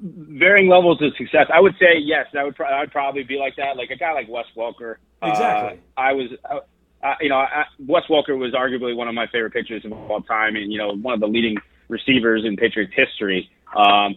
[0.00, 1.46] varying levels of success.
[1.52, 2.26] I would say yes.
[2.38, 2.56] I would.
[2.56, 3.76] Pro- I would probably be like that.
[3.76, 4.96] Like a guy like Wes Welker.
[5.22, 5.80] Exactly.
[5.96, 6.30] Uh, I was.
[6.44, 10.20] Uh, you know, I, Wes Welker was arguably one of my favorite pitchers of all
[10.22, 11.56] time, and you know, one of the leading
[11.88, 13.50] receivers in Patriots history.
[13.76, 14.16] Um,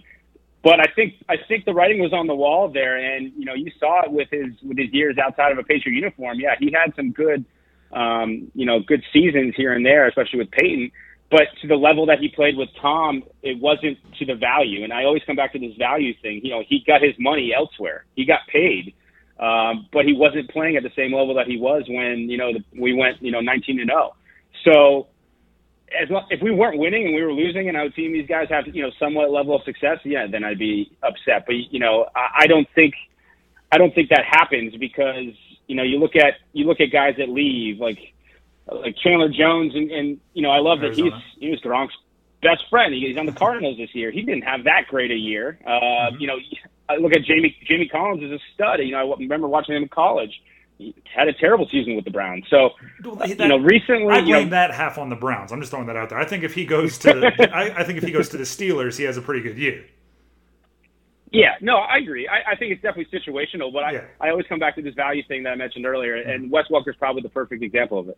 [0.64, 3.54] but I think I think the writing was on the wall there, and you know,
[3.54, 6.40] you saw it with his with his years outside of a Patriot uniform.
[6.40, 7.46] Yeah, he had some good,
[7.94, 10.92] um, you know, good seasons here and there, especially with Peyton
[11.32, 14.84] but to the level that he played with Tom, it wasn't to the value.
[14.84, 16.42] And I always come back to this value thing.
[16.44, 18.04] You know, he got his money elsewhere.
[18.18, 18.94] He got paid,
[19.40, 22.52] um, but he wasn't playing at the same level that he was when you know
[22.52, 24.14] the, we went you know 19 and 0.
[24.66, 25.08] So
[26.00, 28.28] as well, if we weren't winning and we were losing, and I would see these
[28.28, 31.46] guys have you know somewhat level of success, yeah, then I'd be upset.
[31.48, 32.94] But you know, I, I don't think
[33.72, 35.34] I don't think that happens because
[35.68, 38.00] you know you look at you look at guys that leave like
[38.72, 41.12] like Chandler Jones, and, and you know, I love Arizona.
[41.12, 41.96] that he's he was Gronk's
[42.42, 42.94] best friend.
[42.94, 44.12] He's on the Cardinals this year.
[44.12, 45.60] He didn't have that great a year.
[45.66, 46.20] Uh, mm-hmm.
[46.20, 46.38] You know,
[46.90, 48.80] I look at Jamie Jamie Collins as a stud.
[48.80, 50.42] You know, I remember watching him in college.
[50.78, 52.46] He had a terrible season with the Browns.
[52.50, 52.72] So,
[53.18, 55.52] that, you know, recently I blame you know, that half on the Browns.
[55.52, 56.18] I'm just throwing that out there.
[56.18, 58.46] I think if he goes to, the, I, I think if he goes to the
[58.46, 59.86] Steelers, he has a pretty good year.
[61.32, 62.28] Yeah, no, I agree.
[62.28, 64.06] I, I think it's definitely situational, but I, yeah.
[64.20, 66.98] I always come back to this value thing that I mentioned earlier, and Wes Welker's
[66.98, 68.18] probably the perfect example of it.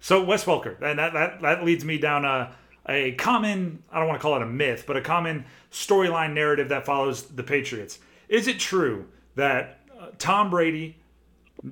[0.00, 2.54] So Wes Welker, and that, that, that leads me down a,
[2.88, 6.70] a common, I don't want to call it a myth, but a common storyline narrative
[6.70, 7.98] that follows the Patriots.
[8.28, 10.96] Is it true that uh, Tom Brady,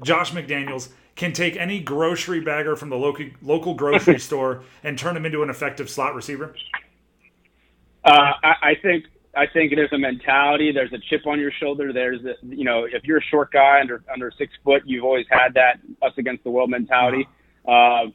[0.03, 5.17] Josh McDaniels, can take any grocery bagger from the local local grocery store and turn
[5.17, 6.55] him into an effective slot receiver?
[8.05, 10.73] Uh, I, I think I think there's a mentality.
[10.73, 11.93] There's a chip on your shoulder.
[11.93, 15.27] There's a, you know, if you're a short guy under under six foot, you've always
[15.31, 17.27] had that us against the world mentality.
[17.67, 18.07] Uh,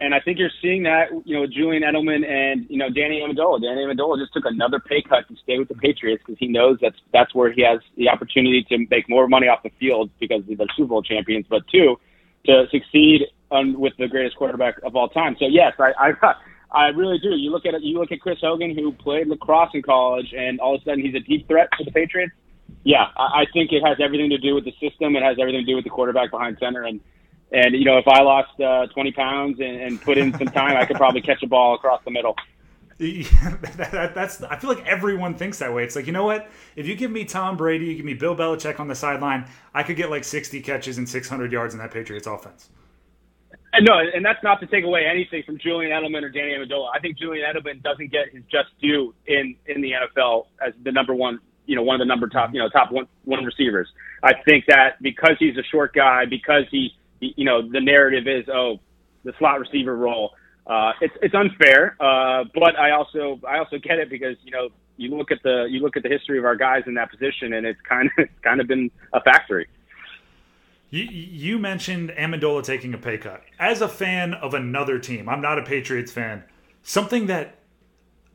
[0.00, 3.60] and I think you're seeing that, you know, Julian Edelman and you know Danny Amendola.
[3.60, 6.78] Danny Amendola just took another pay cut to stay with the Patriots because he knows
[6.80, 10.42] that's that's where he has the opportunity to make more money off the field because
[10.48, 11.96] they're Super Bowl champions, but two,
[12.46, 15.36] to succeed on, with the greatest quarterback of all time.
[15.38, 16.34] So yes, I I,
[16.72, 17.36] I really do.
[17.36, 20.60] You look at it, you look at Chris Hogan who played lacrosse in college, and
[20.60, 22.32] all of a sudden he's a deep threat for the Patriots.
[22.84, 25.14] Yeah, I, I think it has everything to do with the system.
[25.14, 27.00] It has everything to do with the quarterback behind center and
[27.52, 30.76] and you know, if I lost uh, 20 pounds and, and put in some time,
[30.76, 32.36] I could probably catch a ball across the middle.
[33.00, 35.84] that, that's I feel like everyone thinks that way.
[35.84, 36.50] It's like you know what?
[36.76, 39.82] If you give me Tom Brady, you give me Bill Belichick on the sideline, I
[39.82, 42.68] could get like 60 catches and 600 yards in that Patriots offense.
[43.72, 46.90] And no, and that's not to take away anything from Julian Edelman or Danny Amendola.
[46.94, 50.92] I think Julian Edelman doesn't get his just due in in the NFL as the
[50.92, 53.88] number one, you know, one of the number top, you know, top one one receivers.
[54.22, 58.48] I think that because he's a short guy, because he you know, the narrative is,
[58.48, 58.80] oh,
[59.24, 60.32] the slot receiver role.
[60.66, 64.68] Uh, it's it's unfair, uh, but I also I also get it because you know
[64.96, 67.54] you look at the you look at the history of our guys in that position,
[67.54, 69.66] and it's kind of it's kind of been a factory.
[70.90, 73.42] You, you mentioned Amendola taking a pay cut.
[73.60, 76.42] As a fan of another team, I'm not a Patriots fan.
[76.82, 77.59] Something that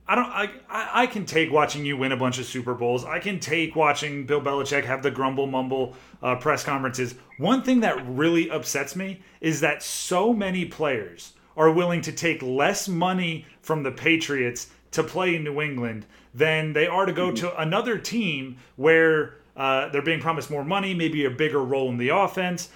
[0.07, 0.29] I don't.
[0.29, 3.03] I, I can take watching you win a bunch of Super Bowls.
[3.03, 7.15] I can take watching Bill Belichick have the grumble mumble uh, press conferences.
[7.37, 12.41] One thing that really upsets me is that so many players are willing to take
[12.43, 17.31] less money from the Patriots to play in New England than they are to go
[17.31, 21.97] to another team where uh, they're being promised more money, maybe a bigger role in
[21.97, 22.69] the offense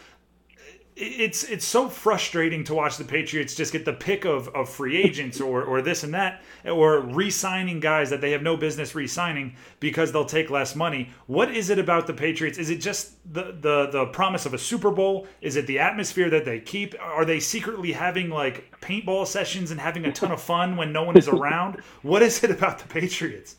[1.00, 4.98] it's it's so frustrating to watch the Patriots just get the pick of, of free
[4.98, 9.56] agents or, or this and that or re-signing guys that they have no business re-signing
[9.80, 11.10] because they'll take less money.
[11.28, 12.58] What is it about the Patriots?
[12.58, 15.28] Is it just the, the the promise of a Super Bowl?
[15.42, 16.96] Is it the atmosphere that they keep?
[17.02, 21.04] Are they secretly having like paintball sessions and having a ton of fun when no
[21.04, 21.80] one is around?
[22.02, 23.56] What is it about the Patriots?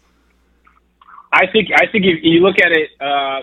[1.33, 3.43] I think I think if you look at it uh,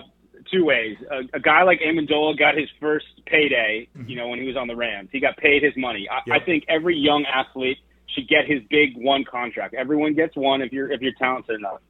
[0.52, 0.96] two ways.
[1.10, 4.68] A, a guy like Amendola got his first payday, you know, when he was on
[4.68, 5.08] the Rams.
[5.12, 6.08] He got paid his money.
[6.10, 6.42] I, yep.
[6.42, 7.78] I think every young athlete
[8.14, 9.74] should get his big one contract.
[9.74, 11.80] Everyone gets one if you're if you're talented enough.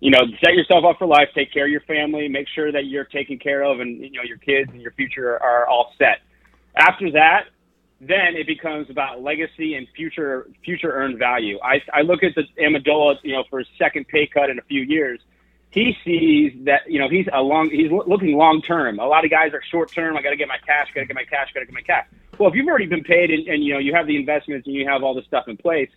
[0.00, 1.28] You know, set yourself up for life.
[1.34, 2.28] Take care of your family.
[2.28, 5.34] Make sure that you're taken care of, and you know your kids and your future
[5.34, 6.20] are, are all set.
[6.76, 7.44] After that,
[8.00, 11.58] then it becomes about legacy and future future earned value.
[11.62, 14.62] I I look at the Amendola, you know, for his second pay cut in a
[14.62, 15.20] few years
[15.76, 18.98] he sees that you know he's a long he's looking long term.
[18.98, 20.16] A lot of guys are short term.
[20.16, 20.88] I got to get my cash.
[20.94, 21.52] Got to get my cash.
[21.52, 22.06] Got to get my cash.
[22.38, 24.74] Well, if you've already been paid and, and you know you have the investments and
[24.74, 25.90] you have all this stuff in place,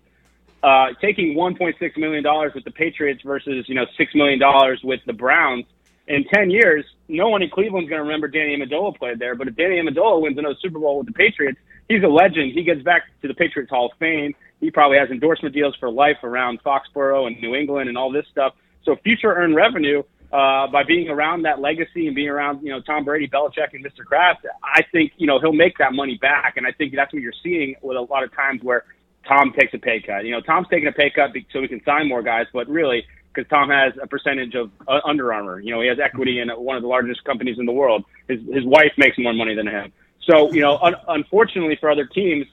[0.63, 5.00] uh, taking 1.6 million dollars with the Patriots versus you know six million dollars with
[5.08, 5.65] the Browns
[6.10, 9.36] in 10 years, no one in Cleveland's going to remember Danny Amendola played there.
[9.36, 12.52] But if Danny Amendola wins another Super Bowl with the Patriots, he's a legend.
[12.52, 14.36] He gets back to the Patriots Hall of Fame.
[14.60, 18.26] He probably has endorsement deals for life around Foxborough and New England and all this
[18.30, 18.56] stuff.
[18.84, 22.82] So future earned revenue uh, by being around that legacy and being around, you know,
[22.82, 24.06] Tom Brady, Belichick, and Mr.
[24.06, 26.58] Kraft, I think, you know, he'll make that money back.
[26.58, 28.86] And I think that's what you're seeing with a lot of times where
[29.28, 30.26] Tom takes a pay cut.
[30.26, 33.06] You know, Tom's taking a pay cut so he can sign more guys, but really,
[33.34, 35.60] because Tom has a percentage of uh, Under Armour.
[35.60, 38.06] You know, he has equity in one of the largest companies in the world.
[38.28, 39.92] His his wife makes more money than him.
[40.30, 42.46] So, you know, un- unfortunately for other teams,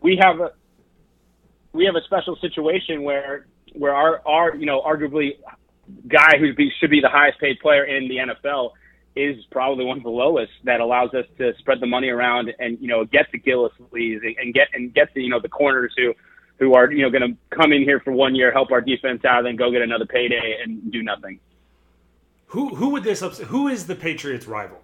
[0.00, 0.52] we have a
[1.72, 5.36] we have a special situation where where our our you know arguably
[6.08, 8.72] guy who should be the highest paid player in the NFL
[9.14, 12.78] is probably one of the lowest that allows us to spread the money around and
[12.80, 16.14] you know get the Gillislees and get and get the you know the corners who
[16.58, 19.24] who are you know going to come in here for one year help our defense
[19.24, 21.38] out then go get another payday and do nothing.
[22.46, 23.46] Who who would this upset?
[23.46, 24.80] Who is the Patriots' rival?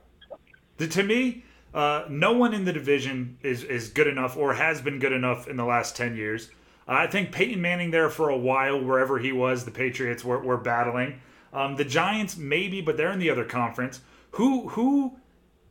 [0.77, 1.45] The, to me,
[1.75, 5.49] uh, no one in the division is is good enough or has been good enough
[5.49, 6.51] in the last ten years.
[6.89, 10.57] I think Peyton Manning there for a while, wherever he was, the Patriots were, were
[10.57, 11.21] battling.
[11.53, 14.01] Um, the Giants maybe, but they're in the other conference.
[14.33, 15.17] Who who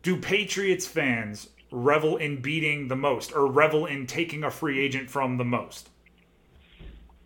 [0.04, 5.10] do Patriots fans revel in beating the most, or revel in taking a free agent
[5.10, 5.90] from the most?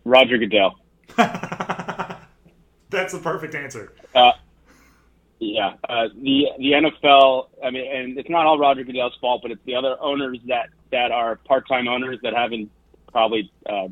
[0.04, 0.78] Roger Goodell.
[1.16, 3.92] That's the perfect answer.
[4.14, 4.32] Uh,
[5.38, 7.48] yeah, uh, the the NFL.
[7.64, 10.68] I mean, and it's not all Roger Goodell's fault, but it's the other owners that
[10.90, 12.70] that are part time owners that haven't
[13.12, 13.88] probably uh,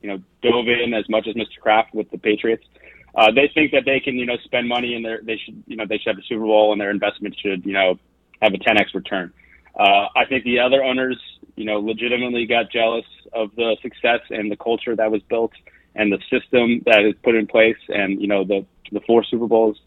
[0.00, 1.60] you know dove in as much as Mr.
[1.60, 2.64] Kraft with the Patriots.
[3.14, 5.84] Uh, they think that they can you know spend money and they should you know
[5.86, 7.98] they should have a Super Bowl and their investment should you know
[8.40, 9.32] have a 10x return.
[9.78, 11.18] Uh, I think the other owners
[11.56, 15.52] you know legitimately got jealous of the success and the culture that was built
[15.94, 19.46] and the system that is put in place and you know the the four Super
[19.46, 19.78] Bowls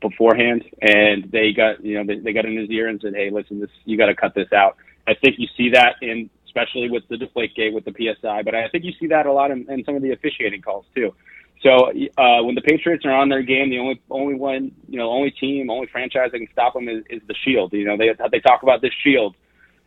[0.00, 3.30] beforehand and they got you know they, they got in his ear and said hey
[3.30, 6.90] listen this you got to cut this out i think you see that in especially
[6.90, 8.42] with the Deflategate with the PSI.
[8.42, 10.84] But I think you see that a lot in, in some of the officiating calls
[10.94, 11.14] too.
[11.62, 15.10] So uh, when the Patriots are on their game, the only only one you know
[15.10, 17.72] only team, only franchise that can stop them is, is the Shield.
[17.72, 19.36] You know they they talk about this Shield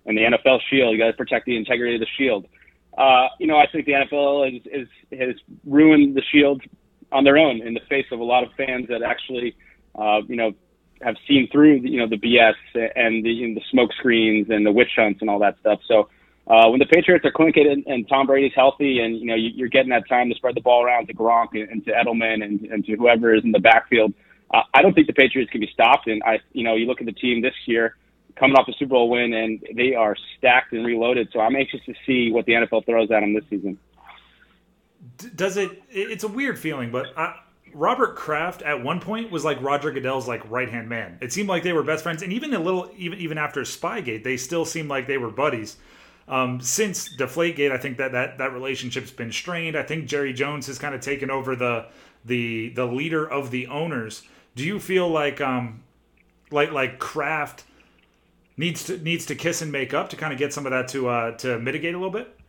[0.05, 0.93] and the NFL Shield.
[0.93, 2.45] You got to protect the integrity of the Shield.
[2.97, 6.61] Uh, you know I think the NFL is, is has ruined the Shield
[7.11, 9.55] on their own in the face of a lot of fans that actually
[9.95, 10.53] uh, you know
[11.01, 12.53] have seen through you know the BS
[12.95, 15.79] and the, you know, the smoke screens and the witch hunts and all that stuff.
[15.87, 16.09] So
[16.47, 19.63] uh, when the Patriots are clinking and, and Tom Brady's healthy, and you know you,
[19.65, 22.43] are getting that time to spread the ball around to Gronk and, and to Edelman
[22.43, 24.13] and, and to whoever is in the backfield,
[24.53, 26.07] uh, I don't think the Patriots can be stopped.
[26.07, 27.95] And I, you know, you look at the team this year
[28.35, 31.29] coming off a Super Bowl win, and they are stacked and reloaded.
[31.31, 33.77] So I'm anxious to see what the NFL throws at them this season.
[35.35, 35.81] Does it?
[35.89, 37.35] It's a weird feeling, but I,
[37.73, 41.17] Robert Kraft at one point was like Roger Goodell's like right hand man.
[41.21, 44.23] It seemed like they were best friends, and even a little, even even after Spygate,
[44.23, 45.77] they still seemed like they were buddies.
[46.27, 49.75] Um, since Deflategate, I think that, that that relationship's been strained.
[49.75, 51.87] I think Jerry Jones has kind of taken over the
[52.23, 54.23] the the leader of the owners.
[54.55, 55.83] Do you feel like um
[56.51, 57.65] like like Kraft
[58.55, 60.87] needs to needs to kiss and make up to kind of get some of that
[60.89, 62.39] to uh to mitigate a little bit?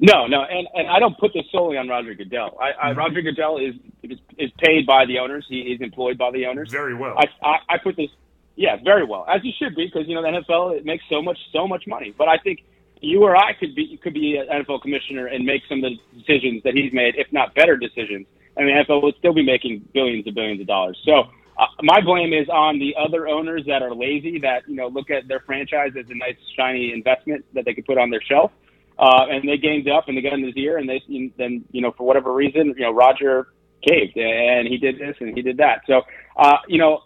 [0.00, 2.56] No, no, and, and I don't put this solely on Roger Goodell.
[2.60, 2.98] I, I, mm-hmm.
[3.00, 5.44] Roger Goodell is, is is paid by the owners.
[5.48, 6.70] He is employed by the owners.
[6.70, 7.16] Very well.
[7.18, 8.10] I, I, I put this
[8.58, 11.22] yeah, very well, as you should be, because you know the NFL it makes so
[11.22, 12.12] much so much money.
[12.18, 12.64] But I think
[13.00, 16.18] you or I could be could be an NFL commissioner and make some of the
[16.18, 18.26] decisions that he's made, if not better decisions.
[18.56, 20.98] And the NFL would still be making billions and billions of dollars.
[21.04, 24.88] So uh, my blame is on the other owners that are lazy, that you know
[24.88, 28.22] look at their franchise as a nice shiny investment that they could put on their
[28.22, 28.50] shelf,
[28.98, 31.00] uh, and they ganged up and they got in his ear, and they
[31.38, 33.46] then you know for whatever reason, you know Roger
[33.88, 35.82] caved and he did this and he did that.
[35.86, 36.02] So
[36.36, 37.02] uh, you know,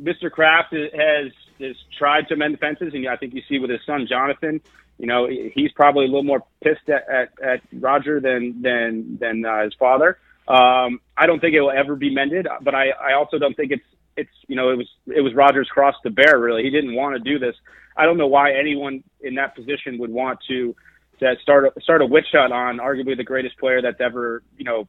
[0.00, 0.30] Mr.
[0.30, 4.06] Kraft has has tried to mend fences, and I think you see with his son
[4.08, 4.60] Jonathan
[4.98, 9.44] you know, he's probably a little more pissed at, at, at Roger than than than
[9.44, 10.18] uh, his father.
[10.48, 13.72] Um, I don't think it will ever be mended, but I, I also don't think
[13.72, 13.84] it's
[14.16, 16.38] it's you know it was it was Rogers' cross to bear.
[16.38, 17.54] Really, he didn't want to do this.
[17.96, 20.74] I don't know why anyone in that position would want to
[21.20, 24.64] to start a, start a witch hunt on arguably the greatest player that's ever you
[24.64, 24.88] know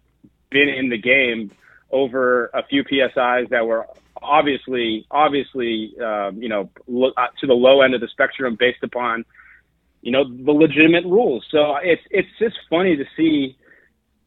[0.49, 1.51] been in the game
[1.91, 3.87] over a few psi's that were
[4.21, 8.83] obviously obviously um, you know lo- uh, to the low end of the spectrum based
[8.83, 9.25] upon
[10.01, 11.45] you know, the legitimate rules.
[11.51, 13.57] So it's it's just funny to see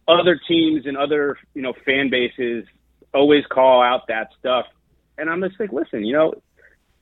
[0.09, 2.67] other teams and other you know fan bases
[3.15, 4.67] always call out that stuff,
[5.17, 6.35] and I'm just like, listen, you know,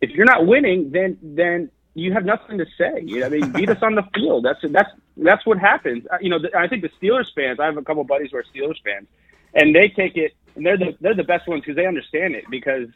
[0.01, 3.03] if you're not winning, then then you have nothing to say.
[3.03, 4.45] You know, I mean, beat us on the field.
[4.45, 6.07] That's that's that's what happens.
[6.11, 7.59] Uh, you know, I think the Steelers fans.
[7.59, 9.09] I have a couple buddies who are Steelers fans,
[9.55, 10.35] and they take it.
[10.57, 12.89] And they're the they're the best ones because they understand it because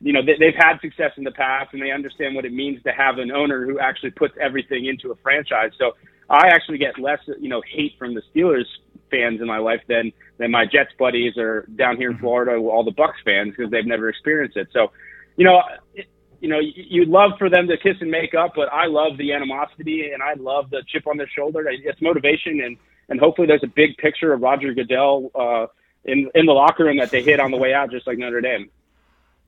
[0.00, 2.82] you know, they, they've had success in the past and they understand what it means
[2.82, 5.70] to have an owner who actually puts everything into a franchise.
[5.78, 5.92] So
[6.28, 8.66] I actually get less, you know, hate from the Steelers
[9.10, 12.24] fans in my life than than my Jets buddies or down here in mm-hmm.
[12.24, 14.68] Florida, all the Bucks fans because they've never experienced it.
[14.72, 14.90] So,
[15.36, 15.62] you know,
[15.94, 16.06] it,
[16.40, 19.32] you know, you'd love for them to kiss and make up, but I love the
[19.32, 21.64] animosity and I love the chip on their shoulder.
[21.70, 22.76] It's motivation and
[23.08, 25.66] and hopefully there's a big picture of Roger Goodell uh,
[26.06, 28.40] in in the locker room that they hit on the way out, just like Notre
[28.40, 28.70] Dame.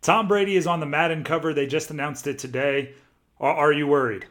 [0.02, 1.52] Tom Brady is on the Madden cover.
[1.54, 2.94] They just announced it today.
[3.40, 4.26] Are, are you worried?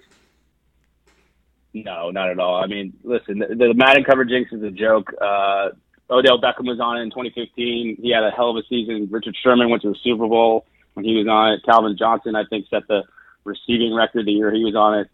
[1.73, 2.55] No, not at all.
[2.55, 5.11] I mean, listen, the, the Madden cover jinx is a joke.
[5.21, 5.69] Uh,
[6.09, 7.97] Odell Beckham was on it in 2015.
[8.01, 9.07] He had a hell of a season.
[9.11, 11.65] Richard Sherman went to the Super Bowl when he was on it.
[11.65, 13.03] Calvin Johnson, I think, set the
[13.43, 15.09] receiving record the year he was on it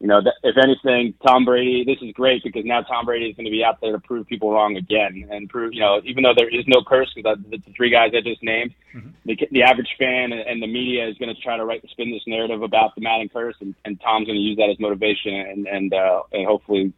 [0.00, 3.46] you know, if anything, Tom Brady, this is great because now Tom Brady is going
[3.46, 6.34] to be out there to prove people wrong again and prove, you know, even though
[6.36, 9.10] there is no curse because the, the three guys I just named, mm-hmm.
[9.24, 12.12] the, the average fan and, and the media is going to try to write spin
[12.12, 15.34] this narrative about the Madden curse, and, and Tom's going to use that as motivation
[15.34, 16.92] and and uh, and hopefully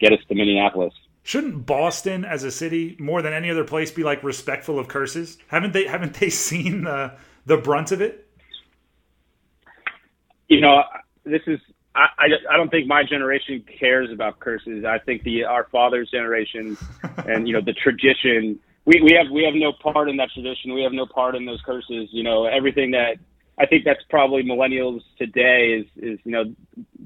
[0.00, 0.94] get us to Minneapolis.
[1.24, 5.36] Shouldn't Boston as a city more than any other place be like respectful of curses?
[5.48, 7.12] Haven't they haven't they seen the
[7.44, 8.26] the brunt of it?
[10.48, 10.82] You know,
[11.24, 11.60] this is
[11.98, 14.84] I, I, I don't think my generation cares about curses.
[14.84, 16.78] I think the our father's generation
[17.26, 18.60] and you know the tradition.
[18.84, 20.74] We we have we have no part in that tradition.
[20.74, 22.08] We have no part in those curses.
[22.12, 23.16] You know everything that
[23.58, 26.44] I think that's probably millennials today is is you know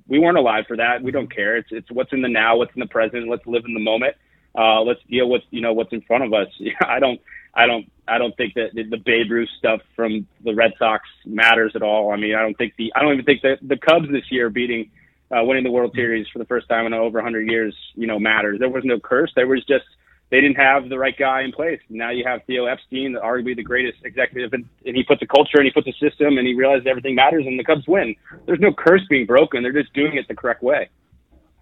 [0.07, 1.03] we weren't alive for that.
[1.03, 1.57] We don't care.
[1.57, 3.29] It's it's what's in the now, what's in the present.
[3.29, 4.15] Let's live in the moment.
[4.55, 6.49] Uh, let's deal with you know what's in front of us.
[6.87, 7.21] I don't
[7.55, 11.73] I don't I don't think that the Babe Ruth stuff from the Red Sox matters
[11.75, 12.13] at all.
[12.13, 14.51] I mean, I don't think the I don't even think that the Cubs this year
[14.51, 14.91] beating
[15.31, 18.19] uh, winning the World Series for the first time in over 100 years, you know,
[18.19, 18.59] matters.
[18.59, 19.33] There was no curse.
[19.35, 19.85] There was just
[20.31, 21.81] they didn't have the right guy in place.
[21.91, 25.59] Now you have Theo Epstein, arguably the greatest executive, and, and he puts a culture
[25.59, 28.17] and he puts a system, and he realizes everything matters, and the Cubs win.
[28.47, 29.63] There's no curse being broken.
[29.63, 30.89] They're just doing it the correct way.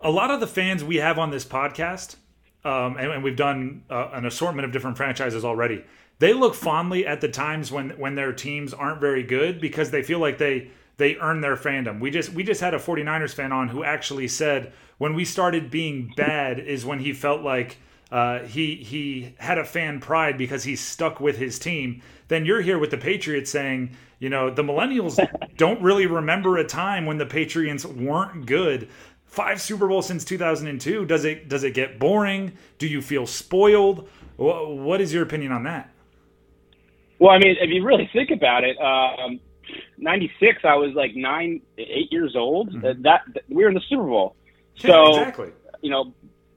[0.00, 2.16] A lot of the fans we have on this podcast
[2.64, 5.84] um, and, and, we've done uh, an assortment of different franchises already.
[6.18, 10.02] They look fondly at the times when when their teams aren't very good because they
[10.02, 11.98] feel like they they earn their fandom.
[11.98, 15.70] We just we just had a 49ers fan on who actually said when we started
[15.70, 17.78] being bad is when he felt like
[18.12, 22.02] uh, he he had a fan pride because he stuck with his team.
[22.28, 25.18] Then you're here with the Patriots saying, you know, the millennials
[25.56, 28.88] don't really remember a time when the Patriots weren't good
[29.30, 31.06] five Super Bowls since 2002.
[31.06, 32.52] Does it does it get boring?
[32.78, 34.08] Do you feel spoiled?
[34.36, 35.90] What is your opinion on that?
[37.18, 39.40] Well, I mean, if you really think about it, um,
[39.98, 42.70] '96, I was like nine, eight years old.
[42.70, 43.02] Mm-hmm.
[43.02, 43.02] That,
[43.34, 44.36] that, we were in the Super Bowl.
[44.76, 45.50] Yeah, so exactly.
[45.82, 46.14] You know,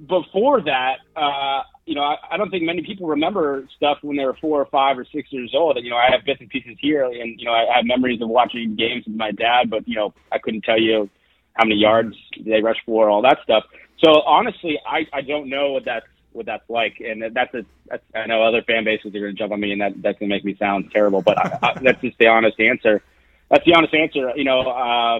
[0.07, 4.23] before that, uh, you know, I, I don't think many people remember stuff when they
[4.23, 5.75] were four or five or six years old.
[5.75, 8.21] And, You know, I have bits and pieces here, and you know, I have memories
[8.21, 11.09] of watching games with my dad, but you know, I couldn't tell you
[11.53, 13.63] how many yards they rush for, all that stuff.
[14.03, 18.03] So honestly, I I don't know what that's what that's like, and that's a that's,
[18.15, 20.29] I know other fan bases are going to jump on me, and that that's going
[20.29, 23.01] to make me sound terrible, but I, I, that's just the honest answer.
[23.49, 24.31] That's the honest answer.
[24.35, 25.19] You know, uh,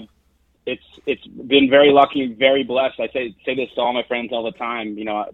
[0.66, 3.00] it's it's been very lucky, very blessed.
[3.00, 4.98] I say say this to all my friends all the time.
[4.98, 5.26] You know,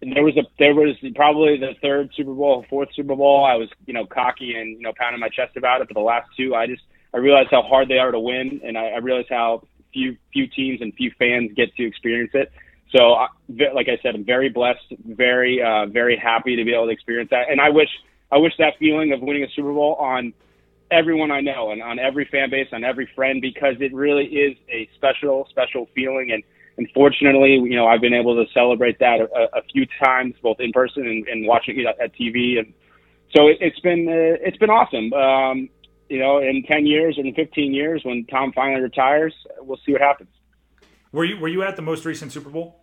[0.00, 3.44] there was a there was probably the third Super Bowl, fourth Super Bowl.
[3.44, 6.00] I was you know cocky and you know pounding my chest about it, but the
[6.00, 6.82] last two, I just
[7.14, 9.62] I realized how hard they are to win, and I, I realized how
[9.92, 12.52] few few teams and few fans get to experience it.
[12.94, 13.16] So,
[13.74, 17.30] like I said, I'm very blessed, very uh, very happy to be able to experience
[17.30, 17.88] that, and I wish
[18.30, 20.32] I wish that feeling of winning a Super Bowl on
[20.90, 24.56] everyone I know and on every fan base, on every friend, because it really is
[24.68, 26.42] a special special feeling and.
[26.78, 30.72] Unfortunately, you know, I've been able to celebrate that a, a few times, both in
[30.72, 32.72] person and, and watching it at TV, and
[33.36, 35.12] so it, has been uh, it's been awesome.
[35.12, 35.68] Um,
[36.12, 39.92] you know, in ten years or in fifteen years, when Tom finally retires, we'll see
[39.92, 40.30] what happens.
[41.10, 42.80] Were you were you at the most recent Super Bowl?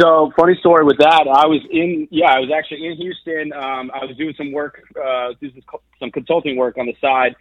[0.00, 1.22] So funny story with that.
[1.22, 3.52] I was in yeah, I was actually in Houston.
[3.52, 5.62] Um, I was doing some work, uh, doing
[5.98, 7.34] some consulting work on the side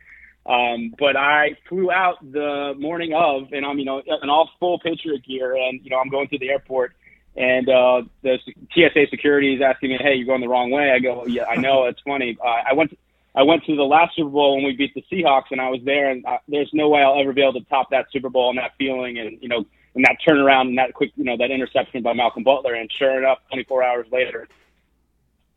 [0.46, 4.80] um, but I flew out the morning of, and I'm you know in all full
[4.80, 6.94] Patriot gear, and you know I'm going to the airport,
[7.36, 8.38] and uh, the
[8.74, 11.56] TSA security is asking me, "Hey, you're going the wrong way." I go, "Yeah, I
[11.56, 11.86] know.
[11.86, 12.38] It's funny.
[12.44, 12.98] Uh, I went." To,
[13.36, 15.82] I went to the last Super Bowl when we beat the Seahawks, and I was
[15.84, 18.50] there, and uh, there's no way I'll ever be able to top that Super Bowl
[18.50, 21.52] and that feeling, and you know, and that turnaround and that quick, you know, that
[21.52, 22.74] interception by Malcolm Butler.
[22.74, 24.48] And sure enough, 24 hours later,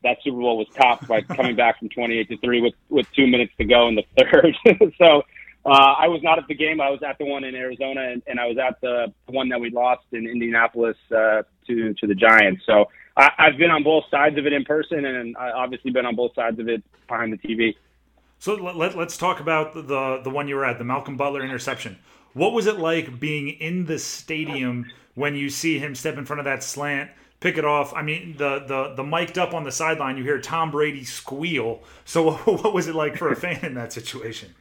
[0.03, 3.27] that Super Bowl was topped by coming back from 28 to three with with two
[3.27, 4.57] minutes to go in the third.
[4.99, 5.23] so
[5.65, 6.81] uh, I was not at the game.
[6.81, 9.61] I was at the one in Arizona, and, and I was at the one that
[9.61, 12.63] we lost in Indianapolis uh, to to the Giants.
[12.67, 12.87] So
[13.19, 16.17] I, I've been on both sides of it in person, and I obviously been on
[16.17, 17.75] both sides of it behind the TV.
[18.39, 21.99] So let, let's talk about the the one you were at, the Malcolm Butler interception.
[22.33, 26.41] What was it like being in the stadium when you see him step in front
[26.41, 27.11] of that slant?
[27.41, 27.95] pick it off.
[27.95, 31.83] I mean, the the the mic'd up on the sideline, you hear Tom Brady squeal.
[32.05, 34.55] So, what was it like for a fan in that situation?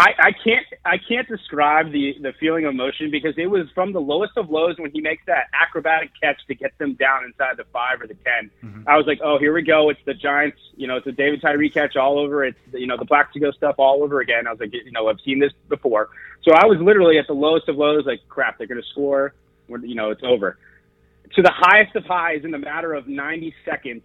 [0.00, 3.92] I, I can't I can't describe the the feeling of emotion because it was from
[3.92, 7.58] the lowest of lows when he makes that acrobatic catch to get them down inside
[7.58, 8.88] the five or the 10 mm-hmm.
[8.88, 9.90] I was like, oh, here we go.
[9.90, 10.58] It's the Giants.
[10.74, 12.44] You know, it's a David Tyree catch all over.
[12.44, 14.46] It's you know the Plaxico stuff all over again.
[14.46, 16.08] I was like, you know, I've seen this before.
[16.42, 19.34] So I was literally at the lowest of lows, like, crap, they're going to score.
[19.68, 20.58] You know, it's over
[21.34, 24.02] to the highest of highs in the matter of 90 seconds.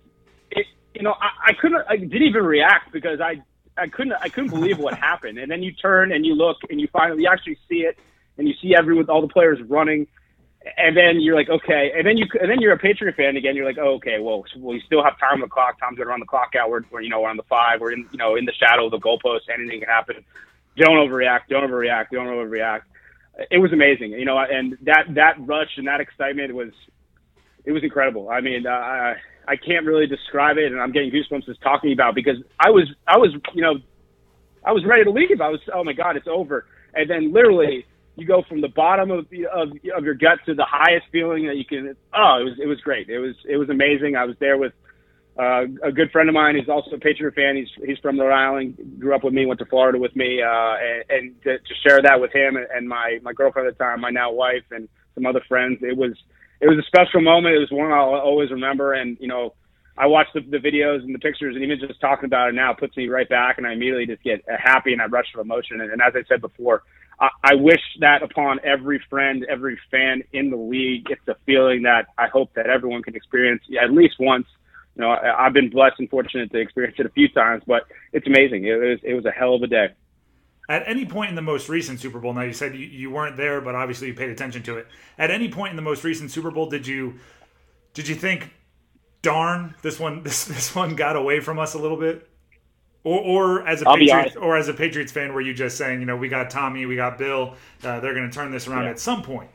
[0.51, 3.41] It, you know, I, I couldn't, I didn't even react because I,
[3.77, 5.37] I couldn't, I couldn't believe what happened.
[5.37, 7.97] And then you turn and you look and you finally you actually see it
[8.37, 10.07] and you see everyone, all the players running.
[10.77, 11.91] And then you're like, okay.
[11.95, 13.55] And then you, and then you're a Patriot fan again.
[13.55, 15.79] You're like, oh, okay, well, we still have time on the clock.
[15.79, 16.69] Going to run the clock out.
[16.69, 17.81] We're, we're, you know, we're on the five.
[17.81, 19.41] We're in, you know, in the shadow of the goalpost.
[19.53, 20.25] Anything can happen.
[20.75, 21.41] Don't overreact.
[21.49, 22.07] Don't overreact.
[22.11, 22.81] Don't overreact.
[23.51, 26.71] It was amazing, you know, and that, that rush and that excitement was,
[27.65, 28.29] it was incredible.
[28.29, 29.15] I mean, uh,
[29.47, 32.89] I can't really describe it, and I'm getting goosebumps just talking about because I was
[33.07, 33.75] I was you know
[34.63, 35.41] I was ready to leave.
[35.41, 37.85] I was oh my god, it's over, and then literally
[38.15, 41.57] you go from the bottom of of of your gut to the highest feeling that
[41.57, 41.95] you can.
[42.13, 43.09] Oh, it was it was great.
[43.09, 44.15] It was it was amazing.
[44.15, 44.73] I was there with.
[45.37, 47.57] Uh, a good friend of mine He's also a Patriot fan.
[47.57, 50.75] He's he's from Rhode Island, grew up with me, went to Florida with me, uh,
[50.77, 53.83] and, and to, to share that with him and, and my my girlfriend at the
[53.83, 55.79] time, my now wife, and some other friends.
[55.81, 56.13] It was
[56.61, 57.55] it was a special moment.
[57.55, 58.93] It was one I'll always remember.
[58.93, 59.53] And you know,
[59.97, 62.73] I watch the, the videos and the pictures, and even just talking about it now
[62.73, 65.81] puts me right back, and I immediately just get happy and I rush of emotion.
[65.81, 66.83] And, and as I said before,
[67.19, 71.07] I, I wish that upon every friend, every fan in the league.
[71.09, 74.47] It's a feeling that I hope that everyone can experience at least once.
[74.95, 77.83] You know, I, I've been blessed and fortunate to experience it a few times, but
[78.11, 78.65] it's amazing.
[78.65, 79.87] It was it was a hell of a day.
[80.67, 83.37] At any point in the most recent Super Bowl, now you said you, you weren't
[83.37, 84.87] there, but obviously you paid attention to it.
[85.17, 87.15] At any point in the most recent Super Bowl, did you
[87.93, 88.51] did you think,
[89.21, 92.29] darn, this one this this one got away from us a little bit?
[93.03, 95.99] Or, or as a I'll Patriots, or as a Patriots fan, were you just saying,
[95.99, 97.53] you know, we got Tommy, we got Bill,
[97.83, 98.89] uh, they're going to turn this around yeah.
[98.89, 99.51] at some point?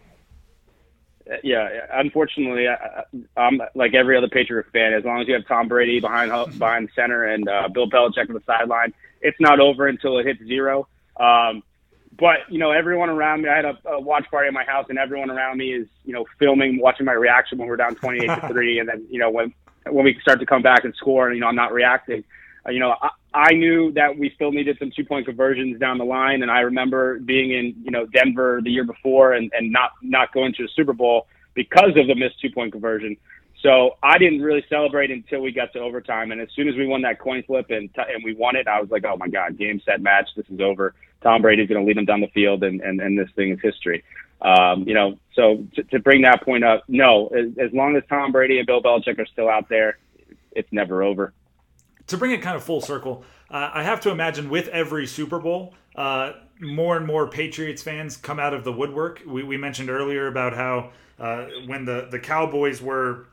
[1.29, 3.03] Uh, yeah, unfortunately, I,
[3.37, 4.93] am like every other Patriot fan.
[4.93, 8.35] As long as you have Tom Brady behind behind center and uh, Bill Belichick on
[8.35, 10.87] the sideline, it's not over until it hits zero.
[11.21, 11.63] Um,
[12.19, 14.87] but you know, everyone around me, I had a, a watch party at my house,
[14.89, 18.25] and everyone around me is you know filming, watching my reaction when we're down twenty
[18.25, 19.55] eight to three, and then you know when
[19.89, 22.25] when we start to come back and score, and you know I'm not reacting.
[22.67, 25.99] Uh, you know, I, I knew that we still needed some two point conversions down
[25.99, 29.71] the line, and I remember being in you know Denver the year before and and
[29.71, 33.17] not not going to the Super Bowl because of the missed two point conversion.
[33.63, 36.33] So I didn't really celebrate until we got to overtime.
[36.33, 38.67] And as soon as we won that coin flip and t- and we won it,
[38.67, 40.95] I was like, oh my god, game set match, this is over.
[41.23, 43.59] Tom Brady's going to lead them down the field, and and and this thing is
[43.63, 44.03] history.
[44.43, 48.03] Um, you know, so to, to bring that point up, no, as, as long as
[48.09, 49.99] Tom Brady and Bill Belichick are still out there,
[50.53, 51.35] it's never over.
[52.07, 55.39] To bring it kind of full circle, uh, I have to imagine with every Super
[55.39, 59.23] Bowl, uh, more and more Patriots fans come out of the woodwork.
[59.27, 63.27] We, we mentioned earlier about how uh, when the, the Cowboys were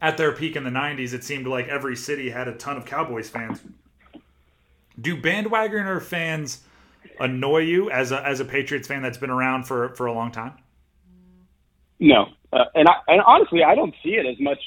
[0.00, 2.86] at their peak in the 90s, it seemed like every city had a ton of
[2.86, 3.60] Cowboys fans.
[5.00, 6.62] Do bandwagoner fans
[7.20, 10.30] annoy you as a as a Patriots fan that's been around for for a long
[10.30, 10.54] time?
[12.00, 14.58] No, uh, and I, and honestly, I don't see it as much.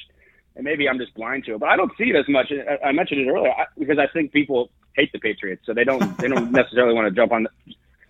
[0.56, 2.52] And maybe I'm just blind to it, but I don't see it as much.
[2.52, 5.84] I, I mentioned it earlier I, because I think people hate the Patriots, so they
[5.84, 7.44] don't they don't necessarily want to jump on.
[7.44, 7.50] The,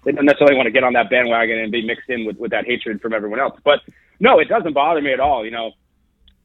[0.06, 2.52] they don't necessarily want to get on that bandwagon and be mixed in with with
[2.52, 3.60] that hatred from everyone else.
[3.64, 3.80] But
[4.20, 5.44] no, it doesn't bother me at all.
[5.44, 5.72] You know,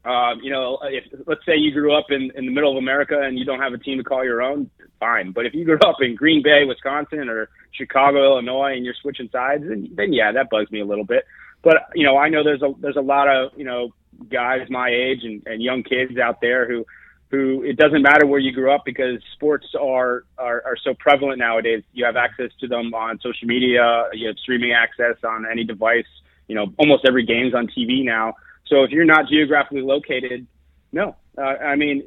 [0.05, 3.21] um, you know, if let's say you grew up in in the middle of America
[3.21, 5.31] and you don't have a team to call your own, fine.
[5.31, 9.29] But if you grew up in Green Bay, Wisconsin, or Chicago, Illinois, and you're switching
[9.31, 11.25] sides, then, then yeah, that bugs me a little bit.
[11.61, 13.93] But you know, I know there's a there's a lot of you know
[14.29, 16.85] guys my age and, and young kids out there who
[17.31, 21.39] who it doesn't matter where you grew up because sports are, are are so prevalent
[21.39, 21.81] nowadays.
[21.93, 26.05] You have access to them on social media, you have streaming access on any device.
[26.47, 28.35] You know, almost every game's on TV now.
[28.67, 30.47] So if you're not geographically located,
[30.91, 31.15] no.
[31.37, 32.03] Uh, I mean,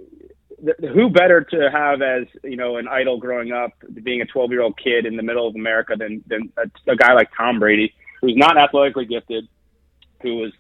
[0.65, 4.51] th- who better to have as you know an idol growing up, being a 12
[4.51, 7.59] year old kid in the middle of America than than a, a guy like Tom
[7.59, 9.49] Brady, who's not athletically gifted,
[10.23, 10.53] who was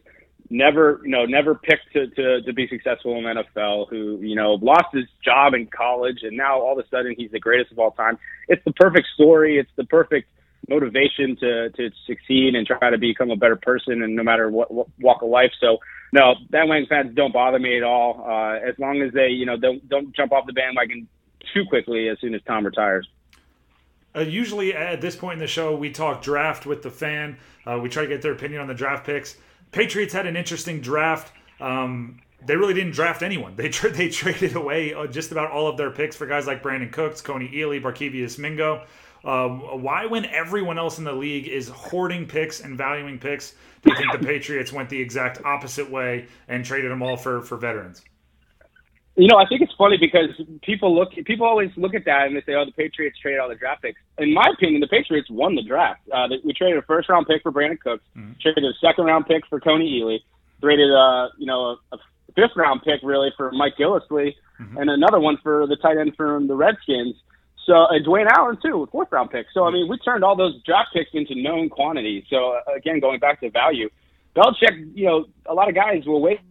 [0.50, 4.54] never you know never picked to, to to be successful in NFL who you know
[4.54, 7.78] lost his job in college and now all of a sudden he's the greatest of
[7.78, 8.18] all time
[8.48, 10.28] it's the perfect story it's the perfect
[10.68, 14.70] motivation to to succeed and try to become a better person and no matter what,
[14.70, 15.78] what walk of life so
[16.12, 19.56] no bandwagon fans don't bother me at all uh as long as they you know
[19.56, 21.08] don't don't jump off the bandwagon
[21.54, 23.08] too quickly as soon as Tom retires
[24.16, 27.36] uh, usually at this point in the show, we talk draft with the fan.
[27.66, 29.36] Uh, we try to get their opinion on the draft picks.
[29.72, 31.32] Patriots had an interesting draft.
[31.60, 33.56] Um, they really didn't draft anyone.
[33.56, 36.62] They tra- they traded away uh, just about all of their picks for guys like
[36.62, 38.84] Brandin Cooks, Kony Ealy, Barkevious Mingo.
[39.26, 43.90] Um, why, when everyone else in the league is hoarding picks and valuing picks, do
[43.90, 47.56] you think the Patriots went the exact opposite way and traded them all for for
[47.56, 48.02] veterans?
[49.16, 50.30] You know, I think it's funny because
[50.62, 53.48] people look, people always look at that and they say, "Oh, the Patriots traded all
[53.48, 56.02] the draft picks." In my opinion, the Patriots won the draft.
[56.12, 58.32] Uh, we traded a first round pick for Brandin Cooks, mm-hmm.
[58.40, 60.18] traded a second round pick for Kony Ealy,
[60.60, 61.98] traded a you know a, a
[62.36, 64.76] fifth round pick really for Mike Gillislee, mm-hmm.
[64.76, 67.16] and another one for the tight end from the Redskins.
[67.66, 69.46] So and Dwayne Allen too, fourth round pick.
[69.52, 72.24] So I mean, we turned all those draft picks into known quantities.
[72.30, 73.90] So uh, again, going back to value,
[74.36, 76.42] Belichick, you know, a lot of guys will waste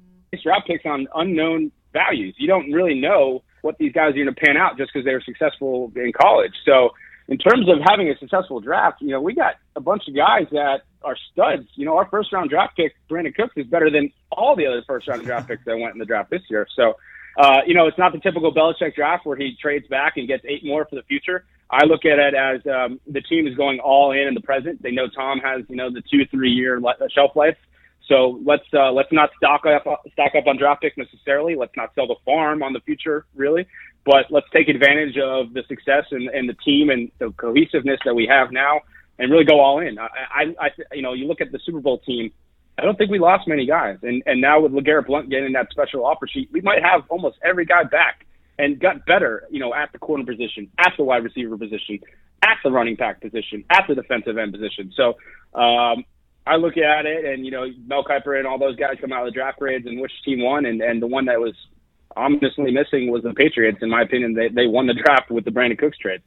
[0.43, 2.35] draft picks on unknown values.
[2.37, 5.13] You don't really know what these guys are going to pan out just because they
[5.13, 6.53] were successful in college.
[6.65, 6.91] So,
[7.27, 10.45] in terms of having a successful draft, you know, we got a bunch of guys
[10.51, 11.67] that are studs.
[11.73, 14.83] You know, our first round draft pick, Brandin Cooks, is better than all the other
[14.85, 16.67] first round draft picks that went in the draft this year.
[16.75, 16.97] So,
[17.37, 20.43] uh, you know, it's not the typical Belichick draft where he trades back and gets
[20.47, 21.45] eight more for the future.
[21.69, 24.81] I look at it as um, the team is going all in in the present.
[24.81, 26.79] They know Tom has, you know, the two, three year
[27.13, 27.57] shelf life.
[28.07, 29.83] So let's uh, let's not stock up
[30.13, 31.55] stock up on draft picks necessarily.
[31.55, 33.65] Let's not sell the farm on the future really,
[34.05, 38.13] but let's take advantage of the success and, and the team and the cohesiveness that
[38.13, 38.81] we have now,
[39.17, 39.97] and really go all in.
[39.97, 42.31] I, I, I you know you look at the Super Bowl team.
[42.77, 45.71] I don't think we lost many guys, and and now with LeGarrette Blunt getting that
[45.71, 48.25] special offer sheet, we might have almost every guy back
[48.59, 49.47] and got better.
[49.49, 51.99] You know, at the corner position, at the wide receiver position,
[52.41, 54.91] at the running back position, at the defensive end position.
[54.95, 55.15] So
[55.57, 56.03] um,
[56.45, 59.25] I look at it, and you know, Mel Kiper and all those guys come out
[59.25, 61.55] of the draft grades and which team won, and and the one that was
[62.17, 63.79] ominously missing was the Patriots.
[63.81, 66.21] In my opinion, they they won the draft with the Brandin Cooks trade.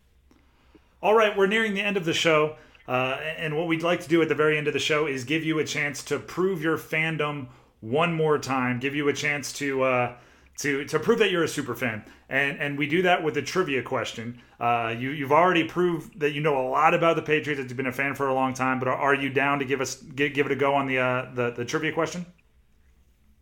[1.01, 2.57] All right, we're nearing the end of the show.
[2.89, 5.24] Uh, and what we'd like to do at the very end of the show is
[5.24, 7.47] give you a chance to prove your fandom
[7.80, 10.16] one more time, give you a chance to uh,
[10.57, 13.43] to to prove that you're a super fan, and and we do that with a
[13.43, 14.41] trivia question.
[14.59, 17.61] Uh, you you've already proved that you know a lot about the Patriots.
[17.61, 19.66] That you've been a fan for a long time, but are, are you down to
[19.66, 22.24] give us give, give it a go on the uh, the the trivia question?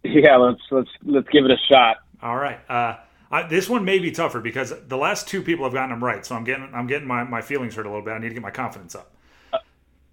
[0.03, 1.99] Yeah, let's let's let's give it a shot.
[2.21, 2.59] All right.
[2.69, 2.97] Uh,
[3.31, 6.25] I, this one may be tougher because the last two people have gotten them right,
[6.25, 8.13] so I'm getting I'm getting my, my feelings hurt a little bit.
[8.13, 9.16] I need to get my confidence up.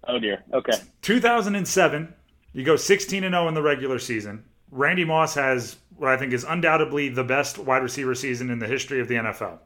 [0.06, 0.44] Oh dear.
[0.52, 0.74] Okay.
[1.02, 2.14] 2007,
[2.52, 4.44] you go 16 and 0 in the regular season.
[4.70, 8.66] Randy Moss has what I think is undoubtedly the best wide receiver season in the
[8.66, 9.58] history of the NFL.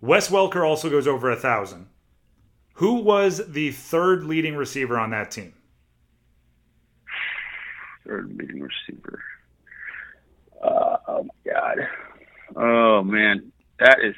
[0.00, 1.88] Wes Welker also goes over a thousand.
[2.74, 5.54] Who was the third leading receiver on that team?
[8.06, 9.20] Third leading receiver.
[10.62, 11.78] Uh, oh my god.
[12.56, 14.14] Oh man, that is.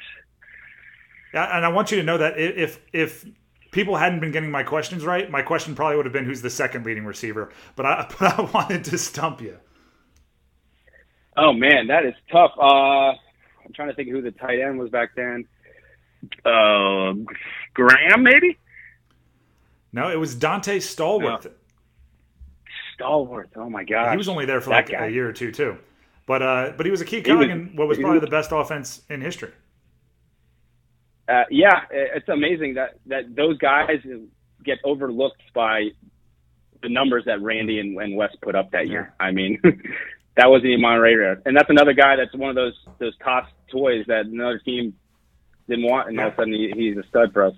[1.33, 3.25] Yeah, and I want you to know that if if
[3.71, 6.49] people hadn't been getting my questions right, my question probably would have been who's the
[6.49, 7.49] second leading receiver.
[7.75, 9.57] But I but I wanted to stump you.
[11.37, 12.51] Oh man, that is tough.
[12.59, 15.47] Uh, I'm trying to think who the tight end was back then.
[16.45, 17.13] Uh,
[17.73, 18.59] Graham, maybe.
[19.93, 21.45] No, it was Donté Stallworth.
[21.45, 21.51] No.
[22.99, 23.49] Stallworth.
[23.55, 25.77] Oh my god, he was only there for like a year or two too.
[26.27, 29.01] But uh, but he was a key cog in what was probably the best offense
[29.09, 29.51] in history.
[31.31, 33.99] Uh, yeah, it's amazing that that those guys
[34.63, 35.89] get overlooked by
[36.81, 39.13] the numbers that Randy and, and Wes put up that year.
[39.19, 39.59] I mean,
[40.37, 41.41] that wasn't even on radar.
[41.45, 44.93] And that's another guy that's one of those those toss toys that another team
[45.67, 47.53] didn't want, and all of a sudden he, he's a stud for us.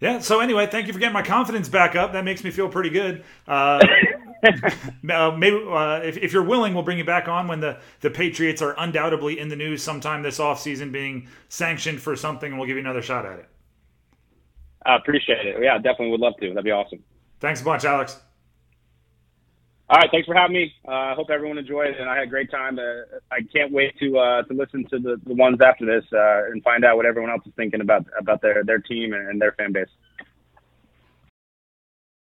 [0.00, 0.18] Yeah.
[0.18, 2.12] So anyway, thank you for getting my confidence back up.
[2.12, 3.24] That makes me feel pretty good.
[3.46, 3.78] Uh,
[5.02, 8.60] maybe uh, if, if you're willing, we'll bring you back on when the, the Patriots
[8.60, 12.76] are undoubtedly in the news sometime this offseason being sanctioned for something, and we'll give
[12.76, 13.48] you another shot at it.
[14.84, 15.56] I appreciate it.
[15.62, 16.48] Yeah, definitely would love to.
[16.48, 17.04] That'd be awesome.
[17.38, 18.18] Thanks a bunch, Alex.
[19.88, 20.72] All right, thanks for having me.
[20.88, 22.78] Uh, I uh, hope everyone enjoyed it, and I had a great time.
[22.78, 26.50] Uh, I can't wait to uh, to listen to the, the ones after this uh,
[26.50, 29.52] and find out what everyone else is thinking about about their their team and their
[29.52, 29.88] fan base.